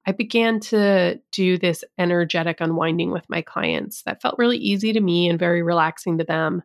I 0.08 0.12
began 0.12 0.60
to 0.62 1.22
do 1.32 1.58
this 1.60 1.84
energetic 2.00 2.58
unwinding 2.60 3.12
with 3.12 3.30
my 3.30 3.44
clients 3.44 4.02
that 4.04 4.22
felt 4.22 4.40
really 4.40 4.58
easy 4.58 4.92
to 4.92 5.00
me 5.00 5.30
and 5.30 5.38
very 5.38 5.62
relaxing 5.62 6.18
to 6.18 6.24
them. 6.24 6.64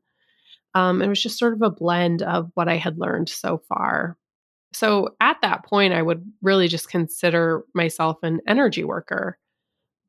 Um, 0.75 1.03
it 1.03 1.09
was 1.09 1.23
just 1.23 1.39
sort 1.39 1.53
of 1.53 1.63
a 1.63 1.71
blend 1.71 2.23
of 2.23 2.51
what 2.55 2.69
I 2.69 2.77
had 2.77 2.99
learned 2.99 3.29
so 3.29 3.59
far. 3.69 4.17
So 4.73 5.15
at 5.21 5.37
that 5.43 5.65
point, 5.65 5.93
I 5.93 6.03
would 6.03 6.25
really 6.43 6.69
just 6.69 6.91
consider 6.91 7.65
myself 7.75 8.17
an 8.23 8.41
energy 8.47 8.85
worker. 8.85 9.39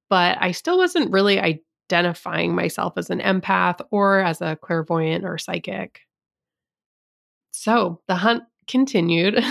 But 0.10 0.38
I 0.42 0.52
still 0.52 0.78
wasn't 0.78 1.12
really 1.12 1.62
identifying 1.92 2.56
myself 2.56 2.94
as 2.98 3.10
an 3.10 3.20
empath 3.20 3.82
or 3.92 4.20
as 4.20 4.42
a 4.42 4.56
clairvoyant 4.56 5.26
or 5.26 5.38
psychic. 5.38 6.02
So 7.52 8.02
the 8.08 8.16
hunt 8.16 8.44
continued. 8.68 9.44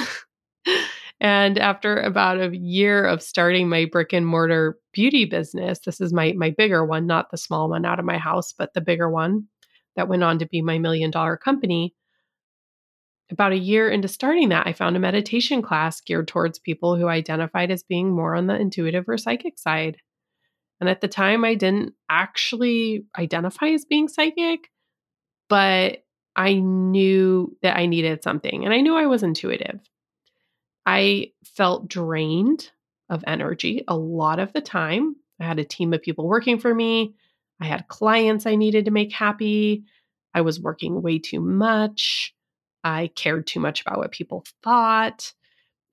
and 1.21 1.59
after 1.59 2.01
about 2.01 2.41
a 2.41 2.57
year 2.57 3.05
of 3.05 3.23
starting 3.23 3.69
my 3.69 3.85
brick 3.85 4.13
and 4.13 4.27
mortar 4.27 4.79
beauty 4.93 5.25
business, 5.25 5.81
this 5.81 6.01
is 6.01 6.13
my 6.13 6.33
my 6.33 6.51
bigger 6.51 6.85
one, 6.85 7.07
not 7.07 7.31
the 7.31 7.37
small 7.37 7.69
one 7.69 7.85
out 7.85 7.99
of 7.99 8.05
my 8.05 8.19
house, 8.19 8.53
but 8.53 8.73
the 8.75 8.81
bigger 8.81 9.11
one 9.11 9.45
that 9.97 10.09
went 10.09 10.23
on 10.23 10.39
to 10.39 10.47
be 10.47 10.63
my 10.63 10.79
million 10.79 11.11
dollar 11.11 11.37
company. 11.37 11.95
About 13.31 13.53
a 13.53 13.59
year 13.59 13.91
into 13.91 14.09
starting 14.09 14.49
that, 14.49 14.67
I 14.67 14.73
found 14.73 14.97
a 14.97 15.01
meditation 15.01 15.61
class 15.61 16.01
geared 16.01 16.29
towards 16.29 16.59
people 16.59 16.97
who 16.97 17.09
identified 17.09 17.71
as 17.71 17.83
being 17.83 18.11
more 18.11 18.35
on 18.35 18.47
the 18.47 18.59
intuitive 18.59 19.07
or 19.07 19.19
psychic 19.19 19.59
side. 19.59 19.99
And 20.81 20.89
at 20.89 21.01
the 21.01 21.09
time, 21.09 21.45
I 21.45 21.55
didn't 21.55 21.95
actually 22.09 23.05
identify 23.19 23.69
as 23.69 23.85
being 23.85 24.09
psychic, 24.09 24.71
but 25.49 26.05
I 26.37 26.55
knew 26.55 27.57
that 27.63 27.77
I 27.77 27.87
needed 27.87 28.23
something 28.23 28.65
and 28.65 28.73
I 28.73 28.81
knew 28.81 28.95
I 28.97 29.07
was 29.07 29.25
intuitive. 29.25 29.81
I 30.87 31.33
felt 31.45 31.89
drained 31.89 32.71
of 33.11 33.25
energy 33.27 33.83
a 33.89 33.97
lot 33.97 34.39
of 34.39 34.53
the 34.53 34.61
time. 34.61 35.17
I 35.41 35.45
had 35.45 35.59
a 35.59 35.65
team 35.65 35.93
of 35.93 36.03
people 36.03 36.29
working 36.29 36.59
for 36.59 36.73
me. 36.73 37.15
I 37.61 37.67
had 37.67 37.89
clients 37.89 38.47
I 38.47 38.55
needed 38.55 38.85
to 38.85 38.91
make 38.91 39.13
happy. 39.13 39.85
I 40.33 40.43
was 40.43 40.61
working 40.61 41.03
way 41.03 41.19
too 41.19 41.41
much. 41.41 42.35
I 42.85 43.11
cared 43.17 43.47
too 43.47 43.61
much 43.61 43.81
about 43.81 43.99
what 43.99 44.13
people 44.13 44.45
thought. 44.63 45.33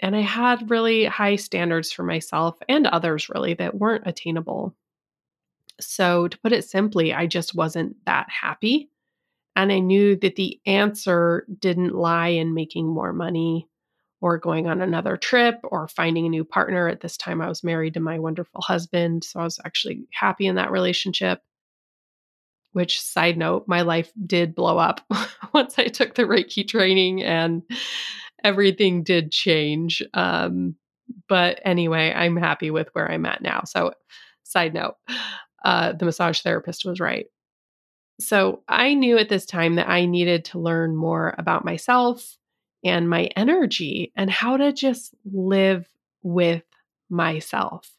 And 0.02 0.16
I 0.16 0.22
had 0.22 0.70
really 0.70 1.06
high 1.06 1.38
standards 1.38 1.92
for 1.92 2.04
myself 2.04 2.56
and 2.68 2.86
others, 2.88 3.30
really, 3.30 3.54
that 3.56 3.76
weren't 3.76 4.08
attainable. 4.08 4.76
So, 5.80 6.28
to 6.28 6.38
put 6.40 6.54
it 6.54 6.66
simply, 6.66 7.14
I 7.14 7.28
just 7.28 7.56
wasn't 7.56 7.96
that 8.06 8.30
happy. 8.30 8.90
And 9.56 9.72
I 9.72 9.80
knew 9.80 10.16
that 10.18 10.36
the 10.36 10.60
answer 10.66 11.46
didn't 11.60 11.96
lie 11.96 12.30
in 12.30 12.54
making 12.54 12.88
more 12.88 13.14
money 13.14 13.68
or 14.22 14.38
going 14.38 14.68
on 14.68 14.82
another 14.82 15.18
trip 15.18 15.60
or 15.64 15.88
finding 15.88 16.26
a 16.26 16.30
new 16.30 16.44
partner. 16.44 16.88
At 16.88 17.02
this 17.02 17.18
time, 17.18 17.42
I 17.42 17.48
was 17.48 17.64
married 17.64 17.94
to 17.94 18.00
my 18.00 18.20
wonderful 18.20 18.62
husband. 18.62 19.24
So, 19.24 19.40
I 19.40 19.44
was 19.44 19.60
actually 19.66 20.08
happy 20.12 20.46
in 20.48 20.56
that 20.56 20.72
relationship 20.72 21.42
which 22.76 23.00
side 23.00 23.38
note, 23.38 23.70
my 23.70 23.84
life 23.84 24.12
did 24.26 24.54
blow 24.54 24.78
up 24.78 25.00
once 25.54 25.80
I 25.80 25.86
took 25.86 26.14
the 26.14 26.24
Reiki 26.24 26.68
training 26.68 27.24
and 27.24 27.64
everything 28.46 29.02
did 29.02 29.32
change. 29.32 30.04
Um, 30.14 30.76
but 31.28 31.60
anyway, 31.66 32.14
I'm 32.16 32.38
happy 32.38 32.70
with 32.70 32.90
where 32.94 33.12
I'm 33.12 33.26
at 33.26 33.42
now. 33.42 33.64
So, 33.66 33.92
side 34.44 34.74
note, 34.74 34.96
uh, 35.66 35.94
the 35.94 36.06
massage 36.06 36.42
therapist 36.42 36.86
was 36.86 37.00
right. 37.00 37.26
So, 38.20 38.62
I 38.68 38.94
knew 38.94 39.18
at 39.18 39.30
this 39.30 39.46
time 39.46 39.76
that 39.76 39.90
I 39.90 40.06
needed 40.06 40.46
to 40.46 40.60
learn 40.60 40.96
more 40.96 41.34
about 41.38 41.66
myself 41.66 42.38
and 42.84 43.10
my 43.10 43.26
energy 43.36 44.12
and 44.16 44.30
how 44.30 44.58
to 44.58 44.72
just 44.72 45.16
live 45.26 45.88
with 46.22 46.64
myself. 47.10 47.92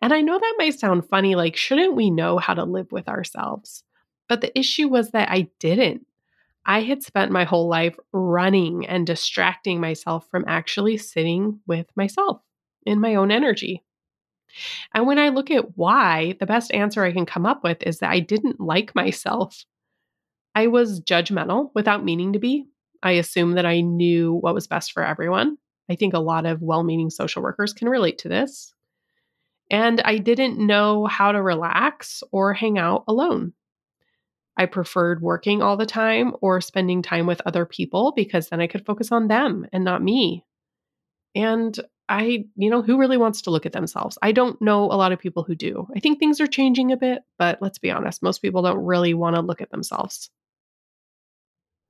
And 0.00 0.12
I 0.12 0.20
know 0.20 0.38
that 0.38 0.56
might 0.58 0.78
sound 0.78 1.08
funny 1.08 1.34
like, 1.34 1.56
shouldn't 1.56 1.96
we 1.96 2.10
know 2.10 2.38
how 2.38 2.54
to 2.54 2.64
live 2.64 2.92
with 2.92 3.08
ourselves? 3.08 3.82
But 4.28 4.40
the 4.40 4.56
issue 4.56 4.88
was 4.88 5.10
that 5.10 5.30
I 5.30 5.48
didn't. 5.58 6.06
I 6.64 6.82
had 6.82 7.02
spent 7.02 7.32
my 7.32 7.44
whole 7.44 7.68
life 7.68 7.98
running 8.12 8.86
and 8.86 9.06
distracting 9.06 9.80
myself 9.80 10.28
from 10.30 10.44
actually 10.46 10.98
sitting 10.98 11.60
with 11.66 11.86
myself 11.96 12.42
in 12.86 13.00
my 13.00 13.14
own 13.14 13.30
energy. 13.30 13.82
And 14.94 15.06
when 15.06 15.18
I 15.18 15.28
look 15.28 15.50
at 15.50 15.76
why, 15.76 16.34
the 16.40 16.46
best 16.46 16.72
answer 16.72 17.04
I 17.04 17.12
can 17.12 17.26
come 17.26 17.46
up 17.46 17.62
with 17.62 17.82
is 17.82 17.98
that 17.98 18.10
I 18.10 18.20
didn't 18.20 18.60
like 18.60 18.94
myself. 18.94 19.64
I 20.54 20.66
was 20.66 21.00
judgmental 21.00 21.70
without 21.74 22.04
meaning 22.04 22.32
to 22.32 22.38
be. 22.38 22.66
I 23.02 23.12
assumed 23.12 23.56
that 23.56 23.66
I 23.66 23.80
knew 23.80 24.34
what 24.34 24.54
was 24.54 24.66
best 24.66 24.92
for 24.92 25.04
everyone. 25.04 25.56
I 25.88 25.94
think 25.94 26.14
a 26.14 26.18
lot 26.18 26.46
of 26.46 26.62
well 26.62 26.82
meaning 26.82 27.10
social 27.10 27.42
workers 27.42 27.72
can 27.72 27.88
relate 27.88 28.18
to 28.18 28.28
this. 28.28 28.74
And 29.70 30.00
I 30.00 30.18
didn't 30.18 30.64
know 30.64 31.06
how 31.06 31.32
to 31.32 31.40
relax 31.40 32.22
or 32.32 32.52
hang 32.52 32.78
out 32.78 33.04
alone. 33.06 33.52
I 34.56 34.66
preferred 34.66 35.22
working 35.22 35.62
all 35.62 35.76
the 35.76 35.86
time 35.86 36.34
or 36.40 36.60
spending 36.60 37.02
time 37.02 37.26
with 37.26 37.40
other 37.46 37.64
people 37.64 38.12
because 38.14 38.48
then 38.48 38.60
I 38.60 38.66
could 38.66 38.84
focus 38.84 39.12
on 39.12 39.28
them 39.28 39.66
and 39.72 39.84
not 39.84 40.02
me. 40.02 40.44
And 41.34 41.78
I, 42.08 42.44
you 42.56 42.70
know, 42.70 42.82
who 42.82 42.98
really 42.98 43.16
wants 43.16 43.42
to 43.42 43.50
look 43.50 43.66
at 43.66 43.72
themselves? 43.72 44.18
I 44.20 44.32
don't 44.32 44.60
know 44.60 44.84
a 44.84 44.98
lot 44.98 45.12
of 45.12 45.20
people 45.20 45.44
who 45.44 45.54
do. 45.54 45.86
I 45.94 46.00
think 46.00 46.18
things 46.18 46.40
are 46.40 46.46
changing 46.46 46.90
a 46.90 46.96
bit, 46.96 47.22
but 47.38 47.62
let's 47.62 47.78
be 47.78 47.90
honest, 47.90 48.22
most 48.22 48.42
people 48.42 48.62
don't 48.62 48.84
really 48.84 49.14
want 49.14 49.36
to 49.36 49.42
look 49.42 49.60
at 49.60 49.70
themselves. 49.70 50.28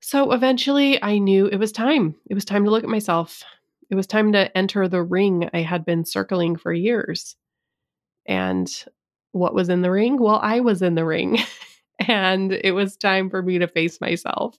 So 0.01 0.31
eventually 0.31 1.01
I 1.01 1.17
knew 1.17 1.47
it 1.47 1.57
was 1.57 1.71
time. 1.71 2.15
It 2.29 2.35
was 2.35 2.45
time 2.45 2.65
to 2.65 2.71
look 2.71 2.83
at 2.83 2.89
myself. 2.89 3.43
It 3.89 3.95
was 3.95 4.07
time 4.07 4.31
to 4.33 4.55
enter 4.55 4.87
the 4.87 5.03
ring 5.03 5.49
I 5.53 5.61
had 5.61 5.85
been 5.85 6.05
circling 6.05 6.55
for 6.55 6.71
years. 6.71 7.35
And 8.27 8.67
what 9.31 9.53
was 9.53 9.69
in 9.69 9.81
the 9.81 9.91
ring? 9.91 10.17
Well, 10.19 10.39
I 10.41 10.59
was 10.59 10.81
in 10.81 10.95
the 10.95 11.05
ring. 11.05 11.39
and 12.07 12.51
it 12.51 12.73
was 12.73 12.97
time 12.97 13.29
for 13.29 13.41
me 13.41 13.59
to 13.59 13.67
face 13.67 14.01
myself. 14.01 14.57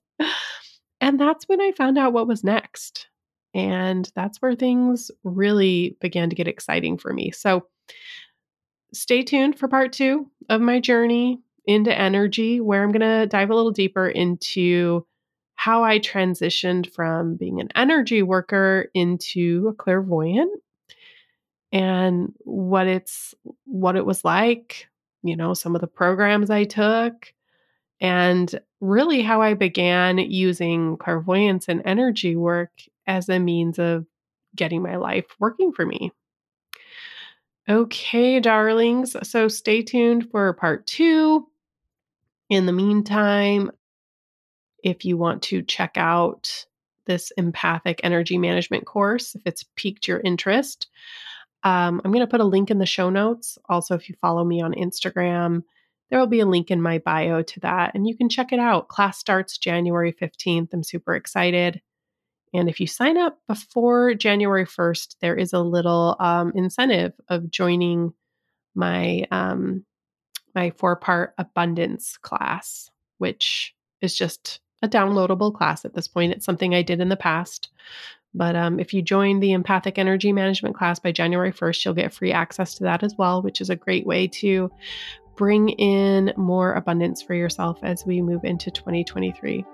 And 1.00 1.18
that's 1.18 1.48
when 1.48 1.60
I 1.60 1.72
found 1.72 1.98
out 1.98 2.12
what 2.12 2.28
was 2.28 2.44
next. 2.44 3.08
And 3.54 4.10
that's 4.14 4.40
where 4.40 4.54
things 4.54 5.10
really 5.24 5.96
began 6.00 6.30
to 6.30 6.36
get 6.36 6.48
exciting 6.48 6.96
for 6.96 7.12
me. 7.12 7.32
So 7.32 7.66
stay 8.94 9.22
tuned 9.22 9.58
for 9.58 9.68
part 9.68 9.92
two 9.92 10.30
of 10.48 10.60
my 10.60 10.80
journey 10.80 11.40
into 11.66 11.96
energy, 11.96 12.60
where 12.60 12.82
I'm 12.82 12.92
going 12.92 13.00
to 13.00 13.26
dive 13.26 13.50
a 13.50 13.54
little 13.54 13.72
deeper 13.72 14.08
into 14.08 15.06
how 15.54 15.84
I 15.84 15.98
transitioned 15.98 16.92
from 16.92 17.36
being 17.36 17.60
an 17.60 17.68
energy 17.74 18.22
worker 18.22 18.88
into 18.94 19.68
a 19.68 19.74
clairvoyant 19.74 20.60
and 21.72 22.32
what 22.40 22.86
it's 22.86 23.34
what 23.64 23.96
it 23.96 24.04
was 24.04 24.24
like 24.24 24.88
you 25.22 25.36
know, 25.36 25.54
some 25.54 25.74
of 25.74 25.80
the 25.80 25.86
programs 25.86 26.50
I 26.50 26.64
took, 26.64 27.32
and 28.00 28.60
really 28.80 29.22
how 29.22 29.42
I 29.42 29.54
began 29.54 30.18
using 30.18 30.96
clairvoyance 30.96 31.68
and 31.68 31.82
energy 31.84 32.36
work 32.36 32.72
as 33.06 33.28
a 33.28 33.38
means 33.38 33.78
of 33.78 34.06
getting 34.56 34.82
my 34.82 34.96
life 34.96 35.26
working 35.38 35.72
for 35.72 35.86
me. 35.86 36.12
Okay, 37.68 38.40
darlings. 38.40 39.16
So 39.22 39.46
stay 39.48 39.82
tuned 39.82 40.30
for 40.30 40.52
part 40.52 40.86
two. 40.86 41.46
In 42.50 42.66
the 42.66 42.72
meantime, 42.72 43.70
if 44.82 45.04
you 45.04 45.16
want 45.16 45.42
to 45.44 45.62
check 45.62 45.92
out 45.96 46.66
this 47.06 47.30
empathic 47.36 48.00
energy 48.02 48.36
management 48.36 48.84
course, 48.84 49.34
if 49.34 49.42
it's 49.44 49.64
piqued 49.76 50.08
your 50.08 50.20
interest, 50.20 50.88
um, 51.64 52.00
I'm 52.04 52.12
going 52.12 52.24
to 52.24 52.30
put 52.30 52.40
a 52.40 52.44
link 52.44 52.70
in 52.70 52.78
the 52.78 52.86
show 52.86 53.10
notes. 53.10 53.58
Also, 53.68 53.94
if 53.94 54.08
you 54.08 54.16
follow 54.20 54.44
me 54.44 54.60
on 54.60 54.74
Instagram, 54.74 55.62
there 56.10 56.18
will 56.18 56.26
be 56.26 56.40
a 56.40 56.46
link 56.46 56.70
in 56.70 56.82
my 56.82 56.98
bio 56.98 57.42
to 57.42 57.60
that, 57.60 57.94
and 57.94 58.06
you 58.06 58.16
can 58.16 58.28
check 58.28 58.52
it 58.52 58.58
out. 58.58 58.88
Class 58.88 59.18
starts 59.18 59.56
January 59.56 60.12
15th. 60.12 60.68
I'm 60.72 60.82
super 60.82 61.14
excited. 61.14 61.80
And 62.54 62.68
if 62.68 62.80
you 62.80 62.86
sign 62.86 63.16
up 63.16 63.38
before 63.48 64.14
January 64.14 64.66
1st, 64.66 65.16
there 65.20 65.36
is 65.36 65.52
a 65.52 65.60
little 65.60 66.16
um, 66.20 66.52
incentive 66.54 67.12
of 67.28 67.50
joining 67.50 68.12
my 68.74 69.26
um, 69.30 69.84
my 70.54 70.70
four 70.76 70.96
part 70.96 71.34
abundance 71.38 72.18
class, 72.18 72.90
which 73.18 73.74
is 74.02 74.14
just 74.14 74.60
a 74.82 74.88
downloadable 74.88 75.54
class 75.54 75.84
at 75.84 75.94
this 75.94 76.08
point. 76.08 76.32
It's 76.32 76.44
something 76.44 76.74
I 76.74 76.82
did 76.82 77.00
in 77.00 77.08
the 77.08 77.16
past. 77.16 77.70
But 78.34 78.56
um, 78.56 78.80
if 78.80 78.94
you 78.94 79.02
join 79.02 79.40
the 79.40 79.52
empathic 79.52 79.98
energy 79.98 80.32
management 80.32 80.74
class 80.74 80.98
by 80.98 81.12
January 81.12 81.52
1st, 81.52 81.84
you'll 81.84 81.94
get 81.94 82.14
free 82.14 82.32
access 82.32 82.74
to 82.74 82.84
that 82.84 83.02
as 83.02 83.14
well, 83.16 83.42
which 83.42 83.60
is 83.60 83.70
a 83.70 83.76
great 83.76 84.06
way 84.06 84.26
to 84.28 84.70
bring 85.36 85.70
in 85.70 86.32
more 86.36 86.72
abundance 86.74 87.22
for 87.22 87.34
yourself 87.34 87.78
as 87.82 88.06
we 88.06 88.22
move 88.22 88.44
into 88.44 88.70
2023. 88.70 89.64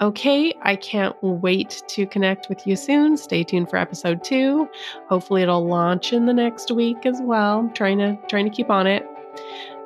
Okay, 0.00 0.54
I 0.62 0.76
can't 0.76 1.16
wait 1.22 1.82
to 1.88 2.06
connect 2.06 2.48
with 2.48 2.66
you 2.66 2.76
soon. 2.76 3.16
Stay 3.16 3.44
tuned 3.44 3.70
for 3.70 3.76
episode 3.76 4.22
two. 4.22 4.68
Hopefully, 5.08 5.42
it'll 5.42 5.66
launch 5.66 6.12
in 6.12 6.26
the 6.26 6.34
next 6.34 6.70
week 6.70 7.06
as 7.06 7.20
well. 7.22 7.60
I'm 7.60 7.72
trying 7.72 7.98
to 7.98 8.18
trying 8.28 8.44
to 8.44 8.54
keep 8.54 8.70
on 8.70 8.86
it. 8.86 9.06